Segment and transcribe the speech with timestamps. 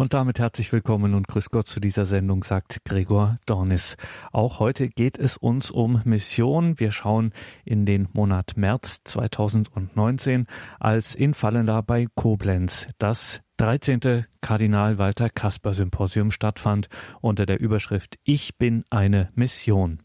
[0.00, 3.98] Und damit herzlich willkommen und grüß Gott zu dieser Sendung, sagt Gregor Dornis.
[4.32, 6.80] Auch heute geht es uns um Mission.
[6.80, 7.34] Wir schauen
[7.66, 10.46] in den Monat März 2019,
[10.78, 14.24] als in Fallenda bei Koblenz das 13.
[14.40, 16.88] Kardinal Walter Kasper Symposium stattfand
[17.20, 19.98] unter der Überschrift Ich bin eine Mission.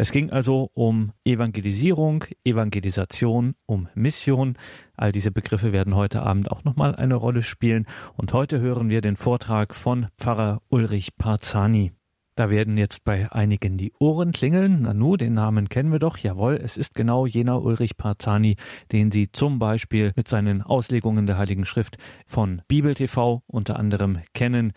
[0.00, 4.56] Es ging also um Evangelisierung, Evangelisation, um Mission.
[4.96, 7.84] All diese Begriffe werden heute Abend auch nochmal eine Rolle spielen.
[8.16, 11.92] Und heute hören wir den Vortrag von Pfarrer Ulrich Parzani.
[12.34, 14.80] Da werden jetzt bei einigen die Ohren klingeln.
[14.80, 16.16] Nanu, den Namen kennen wir doch.
[16.16, 18.56] Jawohl, es ist genau jener Ulrich Parzani,
[18.92, 24.20] den Sie zum Beispiel mit seinen Auslegungen der Heiligen Schrift von Bibel TV unter anderem
[24.32, 24.72] kennen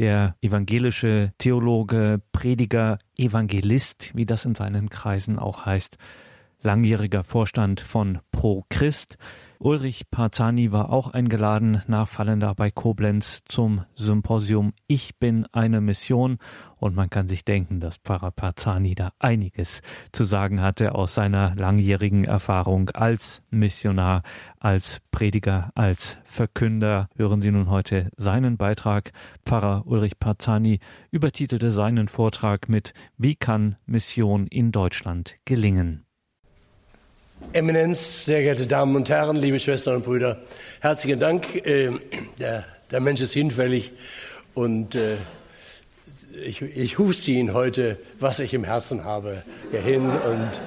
[0.00, 5.98] der evangelische Theologe, Prediger, Evangelist, wie das in seinen Kreisen auch heißt,
[6.62, 9.18] langjähriger Vorstand von Pro Christ.
[9.62, 16.38] Ulrich Parzani war auch eingeladen, nachfallender bei Koblenz zum Symposium Ich bin eine Mission
[16.78, 21.54] und man kann sich denken, dass Pfarrer Parzani da einiges zu sagen hatte aus seiner
[21.56, 24.22] langjährigen Erfahrung als Missionar,
[24.58, 27.10] als Prediger, als Verkünder.
[27.16, 29.12] Hören Sie nun heute seinen Beitrag.
[29.44, 30.80] Pfarrer Ulrich Parzani
[31.10, 36.06] übertitelte seinen Vortrag mit Wie kann Mission in Deutschland gelingen?
[37.52, 40.40] Eminenz, sehr geehrte Damen und Herren, liebe Schwestern und Brüder,
[40.80, 41.56] herzlichen Dank.
[41.66, 41.90] Äh,
[42.38, 43.92] der, der Mensch ist hinfällig
[44.54, 45.16] und äh,
[46.44, 50.10] ich, ich huste Ihnen heute, was ich im Herzen habe, hierhin.
[50.10, 50.62] Und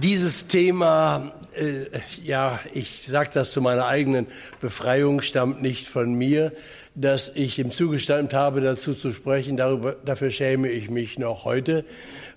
[0.00, 1.84] dieses Thema, äh,
[2.24, 4.26] ja, ich sage das zu meiner eigenen
[4.60, 6.52] Befreiung, stammt nicht von mir,
[6.94, 9.56] dass ich ihm zugestimmt habe, dazu zu sprechen.
[9.58, 11.84] Darüber, dafür schäme ich mich noch heute,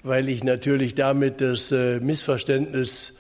[0.03, 3.13] weil ich natürlich damit das äh, Missverständnis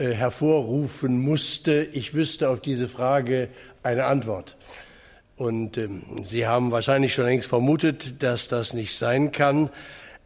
[0.00, 1.86] äh, hervorrufen musste.
[1.92, 3.48] Ich wüsste auf diese Frage
[3.82, 4.56] eine Antwort.
[5.36, 9.70] Und ähm, Sie haben wahrscheinlich schon längst vermutet, dass das nicht sein kann.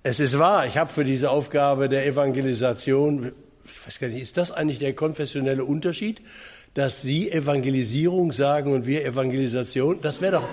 [0.03, 3.33] Es ist wahr, ich habe für diese Aufgabe der Evangelisation,
[3.65, 6.23] ich weiß gar nicht, ist das eigentlich der konfessionelle Unterschied,
[6.75, 9.99] dass Sie Evangelisierung sagen und wir Evangelisation?
[10.03, 10.49] Das wäre doch,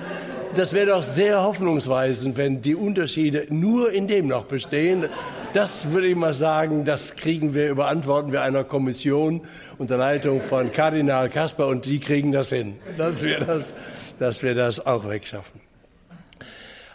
[0.55, 5.05] das wäre doch sehr hoffnungsweisend, wenn die Unterschiede nur in dem noch bestehen.
[5.53, 9.41] Das würde ich mal sagen, das kriegen wir, überantworten wir einer Kommission
[9.77, 12.75] unter Leitung von Kardinal Kasper und die kriegen das hin.
[12.97, 13.75] Das wäre das
[14.21, 15.59] dass wir das auch wegschaffen.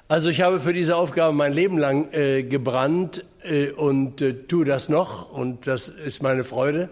[0.06, 4.65] Also ich habe für diese Aufgabe mein Leben lang äh, gebrannt äh, und äh, tue
[4.65, 6.89] das noch und das ist meine Freude,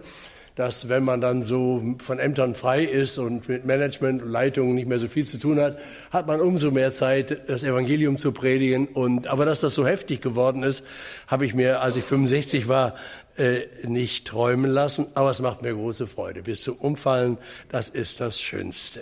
[0.55, 4.87] dass wenn man dann so von Ämtern frei ist und mit Management und Leitung nicht
[4.87, 5.77] mehr so viel zu tun hat,
[6.11, 8.87] hat man umso mehr Zeit, das Evangelium zu predigen.
[8.87, 10.85] Und aber dass das so heftig geworden ist,
[11.27, 12.95] habe ich mir, als ich 65 war,
[13.37, 15.07] äh, nicht träumen lassen.
[15.13, 16.43] Aber es macht mir große Freude.
[16.43, 17.37] Bis zum Umfallen,
[17.69, 19.01] das ist das Schönste.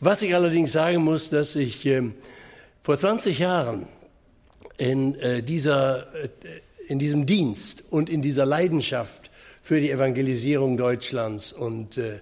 [0.00, 2.02] Was ich allerdings sagen muss, dass ich äh,
[2.82, 3.86] vor 20 Jahren
[4.78, 6.28] in, äh, dieser, äh,
[6.88, 9.30] in diesem Dienst und in dieser Leidenschaft
[9.66, 12.20] für die Evangelisierung Deutschlands und äh,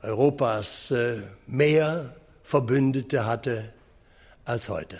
[0.00, 3.64] Europas äh, mehr Verbündete hatte
[4.46, 4.96] als heute.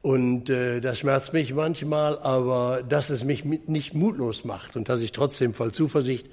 [0.00, 5.00] Und äh, das schmerzt mich manchmal, aber dass es mich nicht mutlos macht und dass
[5.00, 6.28] ich trotzdem voll Zuversicht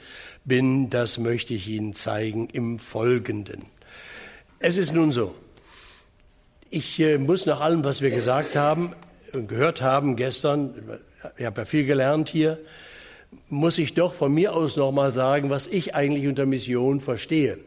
[0.45, 3.63] bin, das möchte ich Ihnen zeigen im Folgenden.
[4.59, 5.33] Es ist nun so,
[6.69, 8.93] ich äh, muss nach allem, was wir gesagt haben
[9.31, 10.99] gehört haben gestern,
[11.37, 12.59] ich habe ja viel gelernt hier,
[13.49, 17.59] muss ich doch von mir aus noch mal sagen, was ich eigentlich unter Mission verstehe.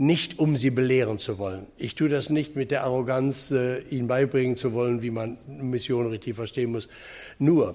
[0.00, 1.66] Nicht, um sie belehren zu wollen.
[1.76, 6.06] Ich tue das nicht mit der Arroganz, äh, ihnen beibringen zu wollen, wie man Mission
[6.06, 6.88] richtig verstehen muss.
[7.40, 7.74] Nur,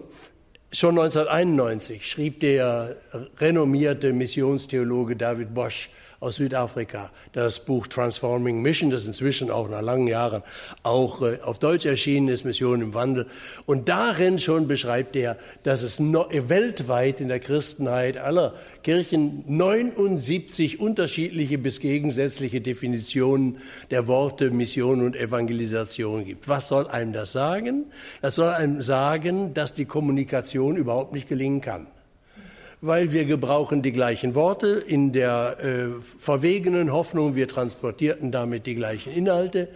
[0.72, 2.96] schon 1991 schrieb der
[3.40, 5.90] renommierte Missionstheologe David Bosch
[6.24, 7.12] aus Südafrika.
[7.34, 10.42] Das Buch Transforming Mission, das inzwischen auch nach langen Jahren
[10.82, 13.28] auch äh, auf Deutsch erschienen ist, Mission im Wandel.
[13.66, 21.58] Und darin schon beschreibt er, dass es weltweit in der Christenheit aller Kirchen 79 unterschiedliche
[21.58, 23.58] bis gegensätzliche Definitionen
[23.92, 26.48] der Worte Mission und Evangelisation gibt.
[26.48, 27.86] Was soll einem das sagen?
[28.22, 31.88] Das soll einem sagen, dass die Kommunikation überhaupt nicht gelingen kann
[32.86, 38.76] weil wir gebrauchen die gleichen Worte in der äh, verwegenen Hoffnung, wir transportierten damit die
[38.76, 39.70] gleichen Inhalte.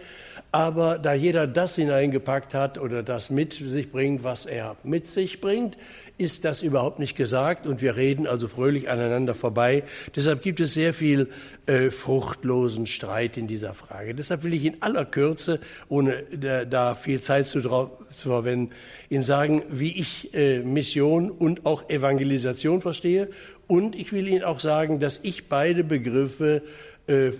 [0.50, 5.42] Aber da jeder das hineingepackt hat oder das mit sich bringt, was er mit sich
[5.42, 5.76] bringt,
[6.16, 9.82] ist das überhaupt nicht gesagt und wir reden also fröhlich aneinander vorbei.
[10.16, 11.28] Deshalb gibt es sehr viel
[11.66, 14.14] äh, fruchtlosen Streit in dieser Frage.
[14.14, 15.60] Deshalb will ich in aller Kürze,
[15.90, 18.72] ohne da, da viel Zeit zu, zu, verwenden,
[19.10, 23.28] Ihnen sagen, wie ich äh, Mission und auch Evangelisation verstehe.
[23.66, 26.62] Und ich will Ihnen auch sagen, dass ich beide Begriffe
[27.06, 27.32] äh,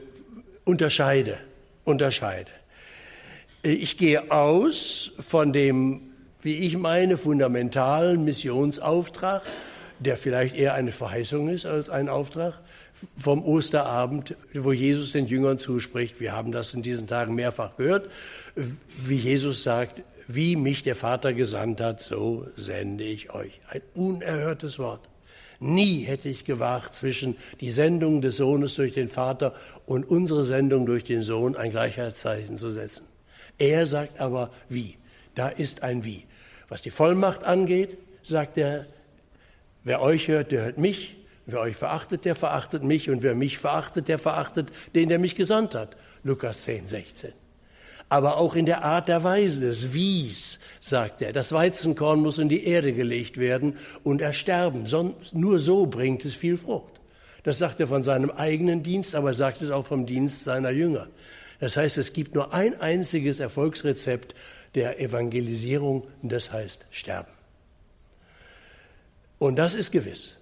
[0.66, 1.38] unterscheide.
[1.84, 2.57] Unterscheide.
[3.62, 6.12] Ich gehe aus von dem,
[6.42, 9.42] wie ich meine, fundamentalen Missionsauftrag,
[9.98, 12.60] der vielleicht eher eine Verheißung ist als ein Auftrag,
[13.16, 16.20] vom Osterabend, wo Jesus den Jüngern zuspricht.
[16.20, 18.10] Wir haben das in diesen Tagen mehrfach gehört,
[19.04, 23.60] wie Jesus sagt, wie mich der Vater gesandt hat, so sende ich euch.
[23.70, 25.08] Ein unerhörtes Wort.
[25.58, 30.86] Nie hätte ich gewagt, zwischen die Sendung des Sohnes durch den Vater und unsere Sendung
[30.86, 33.17] durch den Sohn ein Gleichheitszeichen zu setzen.
[33.58, 34.96] Er sagt aber wie.
[35.34, 36.24] Da ist ein wie.
[36.68, 38.86] Was die Vollmacht angeht, sagt er,
[39.84, 41.16] wer euch hört, der hört mich.
[41.46, 43.10] Wer euch verachtet, der verachtet mich.
[43.10, 45.96] Und wer mich verachtet, der verachtet den, der mich gesandt hat.
[46.22, 47.32] Lukas 10, 16
[48.08, 51.32] aber auch in der Art der Weise des Wies, sagt er.
[51.32, 54.86] Das Weizenkorn muss in die Erde gelegt werden und ersterben.
[55.32, 57.00] Nur so bringt es viel Frucht.
[57.42, 60.70] Das sagt er von seinem eigenen Dienst, aber er sagt es auch vom Dienst seiner
[60.70, 61.08] Jünger.
[61.60, 64.34] Das heißt, es gibt nur ein einziges Erfolgsrezept
[64.74, 67.32] der Evangelisierung, und das heißt Sterben.
[69.38, 70.36] Und das ist gewiss.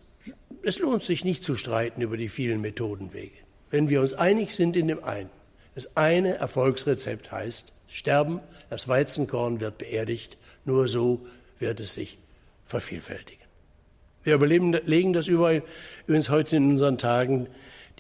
[0.63, 3.37] Es lohnt sich nicht zu streiten über die vielen Methodenwege.
[3.71, 5.31] Wenn wir uns einig sind in dem einen,
[5.75, 8.41] das eine Erfolgsrezept heißt sterben,
[8.71, 11.25] das Weizenkorn wird beerdigt, nur so
[11.59, 12.19] wird es sich
[12.67, 13.45] vervielfältigen.
[14.25, 17.47] Wir überleben, legen das übrigens heute in unseren Tagen.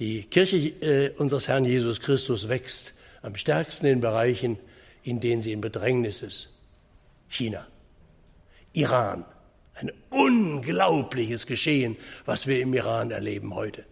[0.00, 2.94] Die Kirche äh, unseres Herrn Jesus Christus wächst
[3.26, 4.58] am stärksten in Bereichen,
[5.02, 6.52] in denen sie in Bedrängnis ist.
[7.28, 7.66] China,
[8.72, 9.24] Iran,
[9.74, 13.84] ein unglaubliches Geschehen, was wir im Iran erleben heute.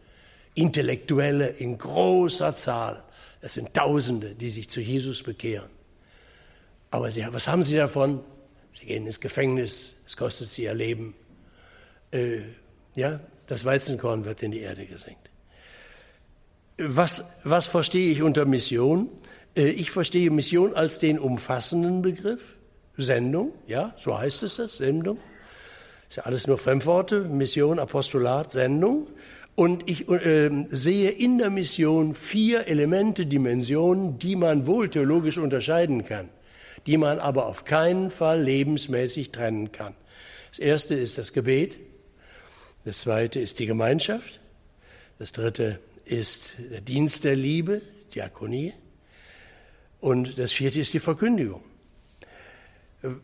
[0.55, 3.03] Intellektuelle in großer Zahl
[3.45, 5.69] es sind Tausende, die sich zu Jesus bekehren.
[6.91, 8.21] Aber sie, was haben sie davon?
[8.75, 11.15] Sie gehen ins Gefängnis, es kostet sie ihr Leben.
[12.11, 12.39] Äh,
[12.95, 15.29] ja, das Weizenkorn wird in die Erde gesenkt.
[16.79, 19.11] Was, was verstehe ich unter Mission?
[19.57, 22.57] Äh, ich verstehe Mission als den umfassenden Begriff.
[22.97, 25.19] Sendung, ja, so heißt es das, Sendung.
[26.09, 29.09] Ist ja alles nur Fremdworte, Mission, Apostolat, Sendung.
[29.57, 36.05] Und ich äh, sehe in der Mission vier Elemente, Dimensionen, die man wohl theologisch unterscheiden
[36.05, 36.29] kann,
[36.87, 39.95] die man aber auf keinen Fall lebensmäßig trennen kann.
[40.51, 41.79] Das erste ist das Gebet,
[42.85, 44.41] das zweite ist die Gemeinschaft,
[45.19, 47.81] das dritte ist der Dienst der Liebe,
[48.15, 48.73] Diakonie
[50.05, 51.63] und das vierte ist die Verkündigung.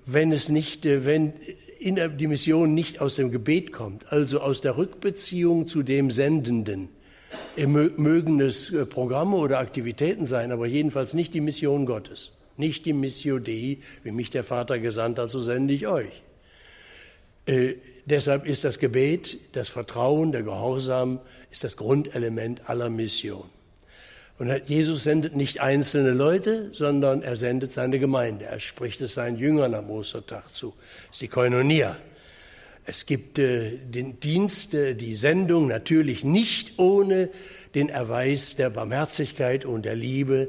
[0.07, 1.35] Wenn es nicht, äh, wenn
[1.79, 6.89] die Mission nicht aus dem Gebet kommt, also aus der Rückbeziehung zu dem Sendenden.
[7.57, 12.95] Mögen es äh, Programme oder Aktivitäten sein, aber jedenfalls nicht die Mission Gottes, nicht die
[12.95, 16.23] Missio Dei, wie mich der Vater gesandt hat, so sende ich euch.
[17.45, 17.75] Äh,
[18.07, 23.45] deshalb ist das Gebet, das Vertrauen, der Gehorsam, ist das Grundelement aller Mission.
[24.41, 28.47] Und Jesus sendet nicht einzelne Leute, sondern er sendet seine Gemeinde.
[28.47, 30.73] Er spricht es seinen Jüngern am Ostertag zu.
[30.79, 31.99] Das ist die Koinonia.
[32.87, 37.29] Es gibt äh, den Dienst, äh, die Sendung natürlich nicht ohne
[37.75, 40.49] den Erweis der Barmherzigkeit und der Liebe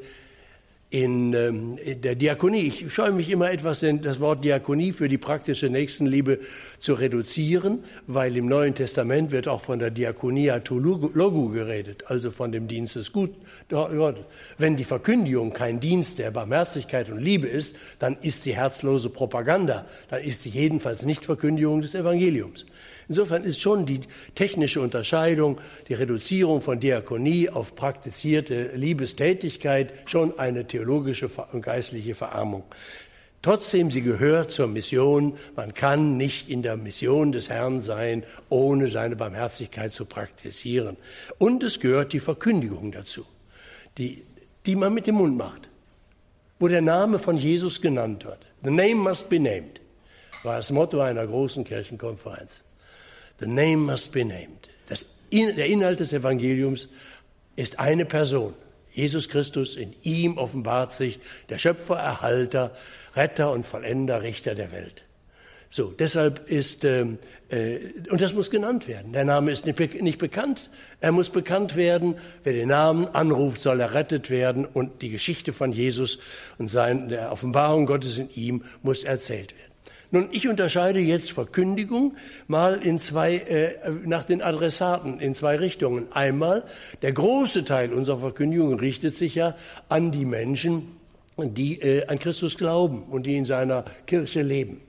[0.92, 2.68] in, ähm, in der Diakonie.
[2.68, 6.40] Ich scheue mich immer etwas, das Wort Diakonie für die praktische Nächstenliebe
[6.80, 12.30] zu reduzieren, weil im Neuen Testament wird auch von der Diakonia to logu geredet, also
[12.30, 13.38] von dem Dienst des Guten.
[14.58, 19.86] Wenn die Verkündigung kein Dienst der Barmherzigkeit und Liebe ist, dann ist sie herzlose Propaganda,
[20.10, 22.66] dann ist sie jedenfalls nicht Verkündigung des Evangeliums.
[23.12, 24.00] Insofern ist schon die
[24.36, 32.64] technische Unterscheidung, die Reduzierung von Diakonie auf praktizierte Liebestätigkeit schon eine theologische und geistliche Verarmung.
[33.42, 35.34] Trotzdem, sie gehört zur Mission.
[35.58, 40.96] Man kann nicht in der Mission des Herrn sein, ohne seine Barmherzigkeit zu praktizieren.
[41.38, 43.26] Und es gehört die Verkündigung dazu,
[43.98, 44.24] die,
[44.66, 45.68] die man mit dem Mund macht,
[46.60, 48.40] wo der Name von Jesus genannt wird.
[48.64, 49.82] The name must be named,
[50.44, 52.62] war das Motto einer großen Kirchenkonferenz.
[53.42, 54.70] The name must be named.
[54.88, 56.90] Das, der Inhalt des Evangeliums
[57.56, 58.54] ist eine Person.
[58.94, 61.20] Jesus Christus, in ihm offenbart sich
[61.50, 62.72] der Schöpfer, Erhalter,
[63.16, 65.04] Retter und Vollender, Richter der Welt.
[65.74, 67.18] So, deshalb ist, ähm,
[67.50, 67.78] äh,
[68.10, 69.14] und das muss genannt werden.
[69.14, 70.70] Der Name ist nicht, nicht bekannt.
[71.00, 72.16] Er muss bekannt werden.
[72.44, 74.66] Wer den Namen anruft, soll errettet werden.
[74.66, 76.20] Und die Geschichte von Jesus
[76.58, 79.71] und sein, der Offenbarung Gottes in ihm muss erzählt werden.
[80.14, 86.12] Nun, ich unterscheide jetzt Verkündigung mal in zwei, äh, nach den Adressaten in zwei Richtungen.
[86.12, 86.66] Einmal,
[87.02, 89.56] der große Teil unserer Verkündigung richtet sich ja
[89.88, 90.98] an die Menschen,
[91.38, 94.82] die äh, an Christus glauben und die in seiner Kirche leben.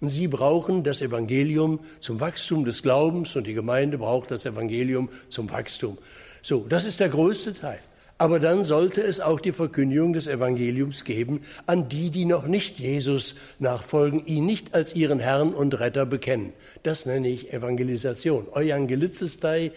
[0.00, 5.08] Und sie brauchen das Evangelium zum Wachstum des Glaubens und die Gemeinde braucht das Evangelium
[5.28, 5.96] zum Wachstum.
[6.42, 7.78] So, das ist der größte Teil.
[8.18, 12.78] Aber dann sollte es auch die Verkündigung des Evangeliums geben an die, die noch nicht
[12.78, 16.54] Jesus nachfolgen, ihn nicht als ihren Herrn und Retter bekennen.
[16.82, 18.46] Das nenne ich Evangelisation.
[18.52, 19.72] Euangelizistei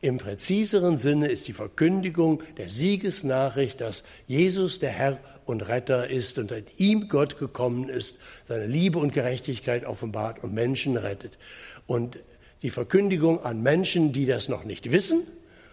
[0.00, 6.38] im präziseren Sinne ist die Verkündigung der Siegesnachricht, dass Jesus der Herr und Retter ist
[6.38, 11.38] und in ihm Gott gekommen ist, seine Liebe und Gerechtigkeit offenbart und Menschen rettet.
[11.86, 12.18] Und
[12.62, 15.22] die Verkündigung an Menschen, die das noch nicht wissen,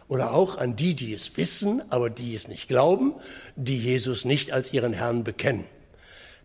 [0.07, 3.13] oder auch an die, die es wissen, aber die es nicht glauben,
[3.55, 5.65] die Jesus nicht als ihren Herrn bekennen.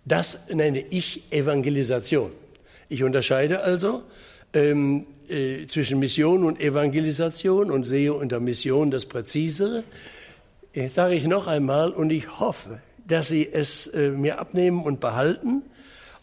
[0.04, 2.32] Das nenne ich Evangelisation.
[2.88, 4.02] Ich unterscheide also
[4.54, 9.84] ähm, äh, zwischen Mission und Evangelisation und sehe unter Mission das Präzisere.
[10.72, 15.00] Jetzt sage ich noch einmal und ich hoffe, dass Sie es äh, mir abnehmen und
[15.00, 15.62] behalten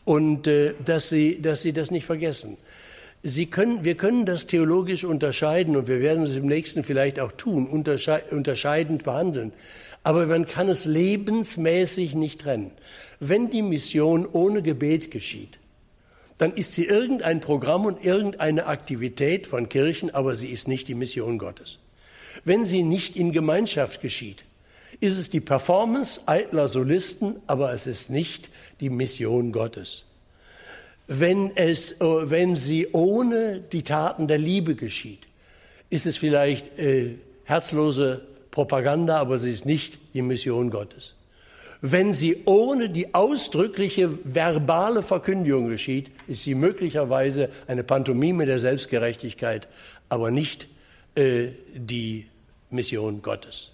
[0.06, 2.58] und äh, dass, Sie, dass Sie das nicht vergessen.
[3.30, 7.34] Sie können, wir können das theologisch unterscheiden und wir werden es im nächsten vielleicht auch
[7.34, 9.52] tun, untersche unterscheidend behandeln.
[10.02, 12.72] Aber man kann es lebensmäßig nicht trennen.
[13.20, 15.60] Wenn die Mission ohne Gebet geschieht,
[16.38, 20.96] dann ist sie irgendein Programm und irgendeine Aktivität von Kirchen, aber sie ist nicht die
[20.96, 21.80] Mission Gottes.
[22.46, 24.46] Wenn sie nicht in Gemeinschaft geschieht,
[25.02, 30.07] ist es die Performance eitler Solisten, aber es ist nicht die Mission Gottes
[31.08, 35.28] wenn, es, äh, wenn sie ohne die Taten der Liebe geschieht,
[35.90, 38.22] ist es vielleicht äh, herzlose
[38.52, 41.14] Propaganda, aber sie ist nicht die Mission Gottes.
[41.80, 49.68] Wenn sie ohne die ausdrückliche verbale Verkündigung geschieht, ist sie möglicherweise eine Pantomime der Selbstgerechtigkeit,
[50.10, 50.68] aber nicht
[51.16, 52.28] äh, die
[52.72, 53.72] Mission Gottes.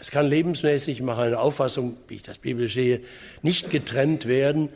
[0.00, 3.00] Es kann lebensmäßig, nach einer Auffassung, wie ich das Bibel sehe,
[3.42, 4.68] nicht getrennt werden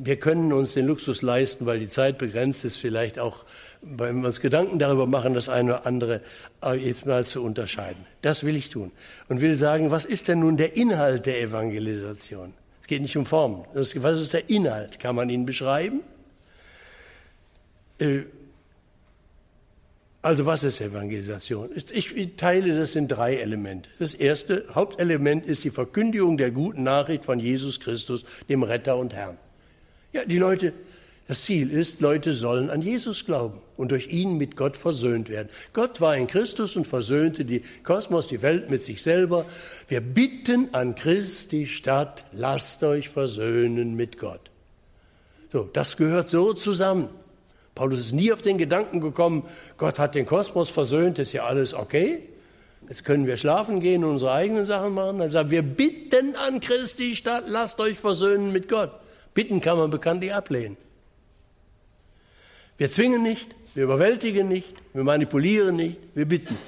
[0.00, 3.44] wir können uns den Luxus leisten, weil die Zeit begrenzt ist, vielleicht auch,
[3.82, 6.22] wenn wir uns Gedanken darüber machen, das eine oder andere
[6.62, 8.06] äh, jetzt mal zu unterscheiden.
[8.22, 8.92] Das will ich tun.
[9.28, 12.54] Und will sagen, was ist denn nun der Inhalt der Evangelisation?
[12.80, 13.64] Es geht nicht um Formen.
[13.74, 15.00] Was ist der Inhalt?
[15.00, 16.00] Kann man ihn beschreiben?
[17.98, 18.20] Äh,
[20.22, 21.70] also was ist Evangelisation?
[21.90, 23.90] Ich teile das in drei Elemente.
[23.98, 29.12] Das erste Hauptelement ist die Verkündigung der guten Nachricht von Jesus Christus, dem Retter und
[29.12, 29.38] Herrn.
[30.12, 30.72] Ja, die Leute,
[31.26, 35.48] das Ziel ist, Leute sollen an Jesus glauben und durch ihn mit Gott versöhnt werden.
[35.74, 39.44] Gott war in Christus und versöhnte die Kosmos, die Welt mit sich selber.
[39.88, 44.50] Wir bitten an Christi Stadt, lasst euch versöhnen mit Gott.
[45.52, 47.10] So, das gehört so zusammen.
[47.74, 49.44] Paulus ist nie auf den Gedanken gekommen,
[49.76, 52.22] Gott hat den Kosmos versöhnt, ist ja alles okay.
[52.88, 55.18] Jetzt können wir schlafen gehen und unsere eigenen Sachen machen.
[55.18, 58.92] Dann sagt wir bitten an Christi Stadt, lasst euch versöhnen mit Gott.
[59.38, 60.76] Bitten kann man bekanntlich ablehnen.
[62.76, 66.58] Wir zwingen nicht, wir überwältigen nicht, wir manipulieren nicht, wir bitten.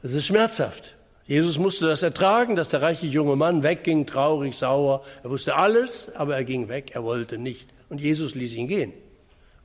[0.00, 0.94] Das ist schmerzhaft.
[1.26, 5.02] Jesus musste das ertragen, dass der reiche junge Mann wegging, traurig, sauer.
[5.24, 7.68] Er wusste alles, aber er ging weg, er wollte nicht.
[7.88, 8.92] Und Jesus ließ ihn gehen,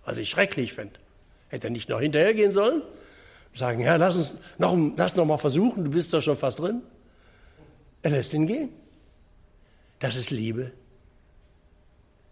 [0.05, 0.95] was ich schrecklich finde.
[1.49, 2.81] Hätte er nicht noch hinterhergehen sollen?
[3.53, 6.81] Sagen, Herr, lass uns noch, lass noch mal versuchen, du bist doch schon fast drin.
[8.01, 8.69] Er lässt ihn gehen.
[9.99, 10.71] Das ist Liebe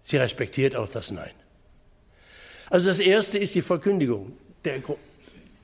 [0.04, 1.32] Sie respektiert auch das Nein.
[2.70, 4.34] Also das Erste ist die Verkündigung.
[4.64, 4.82] Der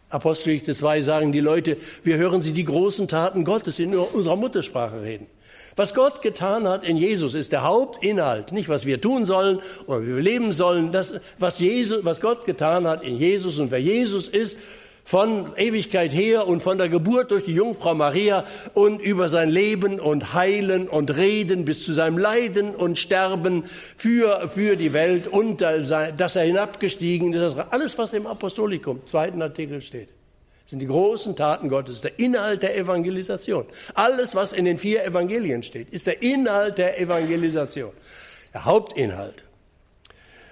[0.09, 5.01] Apostelgeschichte 2 sagen die Leute, wir hören sie die großen Taten Gottes in unserer Muttersprache
[5.01, 5.27] reden.
[5.75, 10.01] Was Gott getan hat in Jesus ist der Hauptinhalt, nicht was wir tun sollen oder
[10.01, 10.91] wie wir leben sollen.
[10.91, 14.57] Das, was, Jesus, was Gott getan hat in Jesus und wer Jesus ist,
[15.07, 20.01] von Ewigkeit her und von der Geburt durch die Jungfrau Maria und über sein Leben
[20.01, 25.61] und Heilen und Reden bis zu seinem Leiden und Sterben für, für die Welt und
[25.61, 27.55] dass er hinabgestiegen ist.
[27.69, 30.09] Alles, was im Apostolikum, zweiten Artikel steht
[30.69, 33.65] sind die großen Taten Gottes, der Inhalt der Evangelisation.
[33.93, 37.93] Alles, was in den vier Evangelien steht, ist der Inhalt der Evangelisation,
[38.53, 39.46] der Hauptinhalt.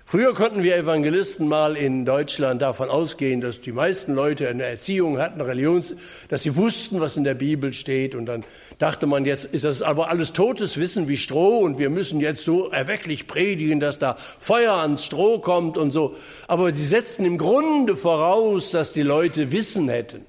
[0.08, 5.18] Früher konnten wir Evangelisten mal in Deutschland davon ausgehen, dass die meisten Leute eine Erziehung
[5.18, 5.96] hatten, Religions,
[6.30, 8.14] dass sie wussten, was in der Bibel steht.
[8.14, 8.46] Und dann
[8.78, 12.44] dachte man, jetzt ist das aber alles totes Wissen wie Stroh und wir müssen jetzt
[12.44, 16.16] so erwecklich predigen, dass da Feuer ans Stroh kommt und so.
[16.48, 20.24] Aber sie setzten im Grunde voraus, dass die Leute Wissen hätten.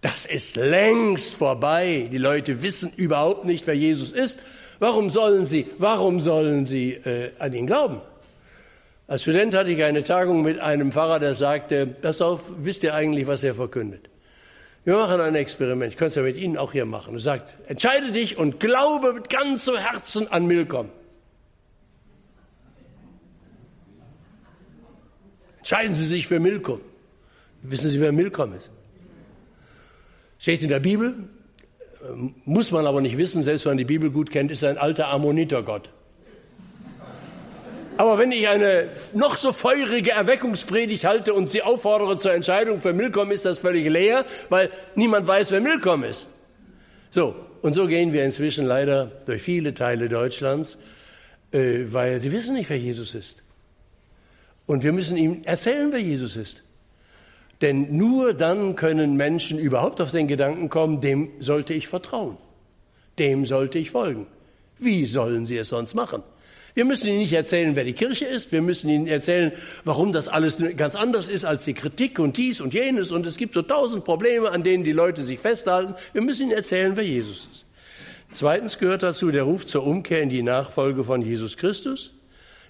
[0.00, 2.08] Das ist längst vorbei.
[2.10, 4.40] Die Leute wissen überhaupt nicht, wer Jesus ist.
[4.80, 8.00] Warum sollen sie, warum sollen sie äh, an ihn glauben?
[9.06, 12.94] Als Student hatte ich eine Tagung mit einem Pfarrer, der sagte, pass auf, wisst ihr
[12.94, 14.08] eigentlich, was er verkündet?
[14.84, 17.14] Wir machen ein Experiment, ich könnte es ja mit Ihnen auch hier machen.
[17.14, 20.88] Er sagt, entscheide dich und glaube mit ganzem Herzen an Milkom.
[25.58, 26.80] Entscheiden Sie sich für Milkom.
[27.62, 28.70] Wissen Sie, wer Milkom ist?
[30.38, 31.14] Steht in der Bibel,
[32.44, 35.06] muss man aber nicht wissen, selbst wenn man die Bibel gut kennt, ist ein alter
[35.08, 35.90] Ammonitergott.
[38.02, 42.92] Aber wenn ich eine noch so feurige Erweckungspredigt halte und sie auffordere zur Entscheidung für
[42.92, 46.28] Milkom, ist das völlig leer, weil niemand weiß, wer Milkom ist.
[47.12, 50.78] So, und so gehen wir inzwischen leider durch viele Teile Deutschlands,
[51.52, 53.36] äh, weil sie wissen nicht, wer Jesus ist.
[54.66, 56.64] Und wir müssen ihm erzählen, wer Jesus ist.
[57.60, 62.36] Denn nur dann können Menschen überhaupt auf den Gedanken kommen, dem sollte ich vertrauen,
[63.20, 64.26] dem sollte ich folgen.
[64.80, 66.24] Wie sollen sie es sonst machen?
[66.74, 68.50] Wir müssen ihnen nicht erzählen, wer die Kirche ist.
[68.50, 69.52] Wir müssen ihnen erzählen,
[69.84, 73.10] warum das alles ganz anders ist als die Kritik und dies und jenes.
[73.10, 75.94] Und es gibt so tausend Probleme, an denen die Leute sich festhalten.
[76.12, 77.66] Wir müssen ihnen erzählen, wer Jesus ist.
[78.32, 82.12] Zweitens gehört dazu der Ruf zur Umkehr in die Nachfolge von Jesus Christus.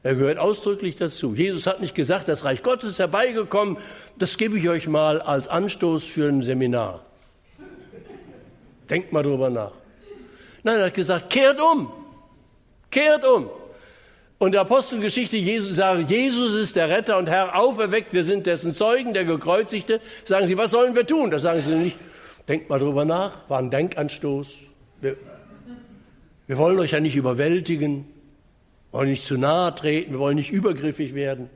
[0.03, 1.35] Er gehört ausdrücklich dazu.
[1.35, 3.77] Jesus hat nicht gesagt, das Reich Gottes ist herbeigekommen.
[4.19, 7.05] Das gebe ich euch mal als Anstoß für ein Seminar.
[8.91, 9.73] Denkt mal drüber nach.
[10.65, 11.93] Nein, er hat gesagt, kehrt um.
[12.91, 13.49] Kehrt um.
[14.43, 18.75] Und der Apostelgeschichte Jesus sagen, Jesus ist der Retter und Herr auferweckt, wir sind dessen
[18.75, 20.01] Zeugen, der Gekreuzigte.
[20.25, 21.31] Sagen sie, was sollen wir tun?
[21.31, 21.97] Das sagen sie nicht.
[22.49, 24.49] Denkt mal drüber nach, war ein Denkanstoß.
[25.01, 25.17] Wir,
[26.49, 28.05] wir wollen euch ja nicht überwältigen,
[28.91, 31.49] wollen nicht zu nahe treten, wir wollen nicht übergriffig werden.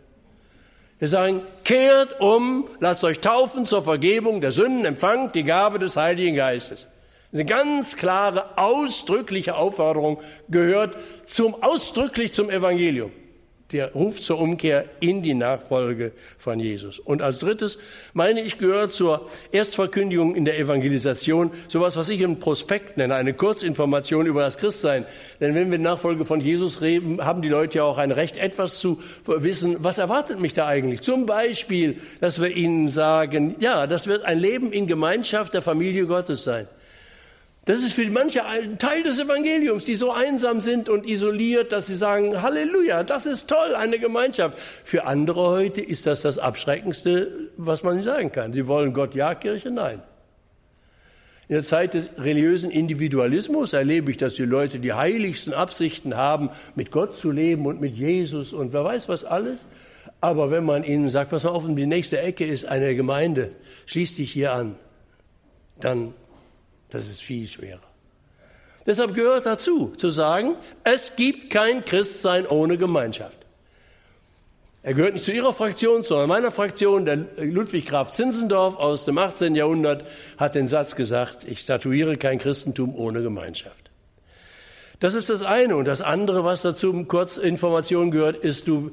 [1.00, 5.96] Wir sagen, kehrt um, lasst euch taufen zur Vergebung der Sünden, empfangt die Gabe des
[5.96, 6.86] Heiligen Geistes.
[7.32, 13.10] Eine ganz klare, ausdrückliche Aufforderung gehört zum, ausdrücklich zum Evangelium.
[13.72, 17.00] Der Ruf zur Umkehr in die Nachfolge von Jesus.
[17.00, 17.78] Und als drittes,
[18.14, 23.34] meine ich, gehört zur Erstverkündigung in der Evangelisation sowas, was ich im Prospekt nenne, eine
[23.34, 25.04] Kurzinformation über das Christsein.
[25.40, 28.78] Denn wenn wir Nachfolge von Jesus reden, haben die Leute ja auch ein Recht, etwas
[28.78, 31.00] zu wissen, was erwartet mich da eigentlich?
[31.00, 36.06] Zum Beispiel, dass wir ihnen sagen, ja, das wird ein Leben in Gemeinschaft der Familie
[36.06, 36.68] Gottes sein.
[37.66, 41.88] Das ist für manche ein Teil des Evangeliums, die so einsam sind und isoliert, dass
[41.88, 44.56] sie sagen, Halleluja, das ist toll, eine Gemeinschaft.
[44.56, 48.52] Für andere heute ist das das Abschreckendste, was man sagen kann.
[48.52, 50.00] Sie wollen Gott ja, Kirche nein.
[51.48, 56.50] In der Zeit des religiösen Individualismus erlebe ich, dass die Leute die heiligsten Absichten haben,
[56.76, 59.66] mit Gott zu leben und mit Jesus und wer weiß was alles.
[60.20, 63.50] Aber wenn man ihnen sagt, was mal offen, die nächste Ecke ist eine Gemeinde,
[63.86, 64.76] schließ dich hier an,
[65.80, 66.14] dann
[66.90, 67.80] das ist viel schwerer.
[68.86, 73.36] Deshalb gehört dazu, zu sagen, es gibt kein Christsein ohne Gemeinschaft.
[74.84, 77.04] Er gehört nicht zu Ihrer Fraktion, sondern meiner Fraktion.
[77.04, 79.56] Der Ludwig Graf Zinzendorf aus dem 18.
[79.56, 80.06] Jahrhundert
[80.38, 83.90] hat den Satz gesagt, ich statuiere kein Christentum ohne Gemeinschaft.
[85.00, 85.74] Das ist das eine.
[85.74, 88.92] Und das andere, was dazu kurz Information gehört, ist, du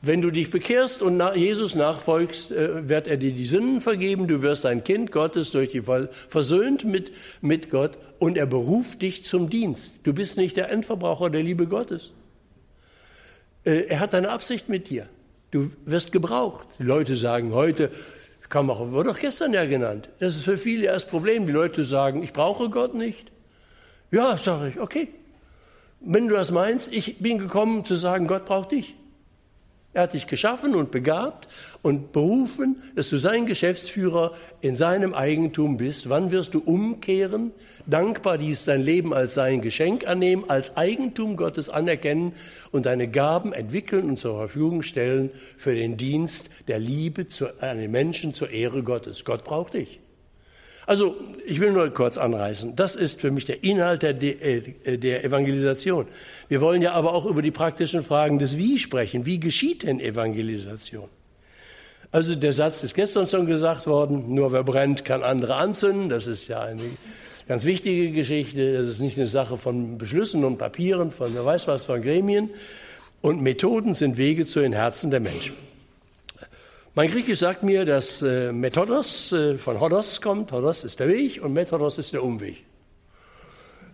[0.00, 4.42] wenn du dich bekehrst und Jesus nachfolgst, äh, wird er dir die Sünden vergeben, du
[4.42, 9.50] wirst ein Kind Gottes durch die versöhnt mit, mit Gott und er beruft dich zum
[9.50, 9.94] Dienst.
[10.04, 12.12] Du bist nicht der Endverbraucher der Liebe Gottes.
[13.64, 15.08] Äh, er hat eine Absicht mit dir.
[15.50, 16.66] Du wirst gebraucht.
[16.78, 17.90] Die Leute sagen heute,
[18.48, 20.10] kam auch, wurde doch gestern ja genannt.
[20.20, 21.46] Das ist für viele erst Problem.
[21.46, 23.32] Die Leute sagen, ich brauche Gott nicht.
[24.10, 25.08] Ja, sage ich, okay.
[26.00, 28.94] Wenn du das meinst, ich bin gekommen zu sagen, Gott braucht dich.
[29.94, 31.48] Er hat dich geschaffen und begabt
[31.80, 36.10] und berufen, dass du sein Geschäftsführer in seinem Eigentum bist.
[36.10, 37.52] Wann wirst du umkehren,
[37.86, 42.34] dankbar dies dein Leben als sein Geschenk annehmen, als Eigentum Gottes anerkennen
[42.70, 47.26] und deine Gaben entwickeln und zur Verfügung stellen für den Dienst der Liebe
[47.60, 49.24] an den Menschen zur Ehre Gottes.
[49.24, 50.00] Gott braucht dich.
[50.88, 52.74] Also, ich will nur kurz anreißen.
[52.74, 56.06] Das ist für mich der Inhalt der, äh, der, Evangelisation.
[56.48, 59.26] Wir wollen ja aber auch über die praktischen Fragen des Wie sprechen.
[59.26, 61.10] Wie geschieht denn Evangelisation?
[62.10, 64.34] Also, der Satz ist gestern schon gesagt worden.
[64.34, 66.08] Nur wer brennt, kann andere anzünden.
[66.08, 66.80] Das ist ja eine
[67.46, 68.72] ganz wichtige Geschichte.
[68.72, 72.48] Das ist nicht eine Sache von Beschlüssen und Papieren, von wer weiß was, von Gremien.
[73.20, 75.67] Und Methoden sind Wege zu den Herzen der Menschen.
[76.94, 80.50] Mein Griechisch sagt mir, dass äh, Methodos äh, von Hodos kommt.
[80.52, 82.64] Hodos ist der Weg und Methodos ist der Umweg.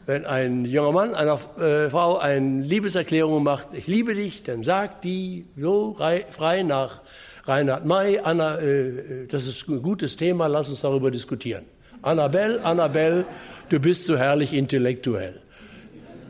[0.07, 5.05] Wenn ein junger Mann einer äh, Frau eine Liebeserklärung macht, ich liebe dich, dann sagt
[5.05, 5.97] die so
[6.31, 7.03] frei nach
[7.45, 11.65] Reinhard May, Anna, äh, äh, das ist ein gutes Thema, lass uns darüber diskutieren.
[12.01, 13.25] Annabelle, Annabelle,
[13.71, 15.41] du bist so herrlich intellektuell.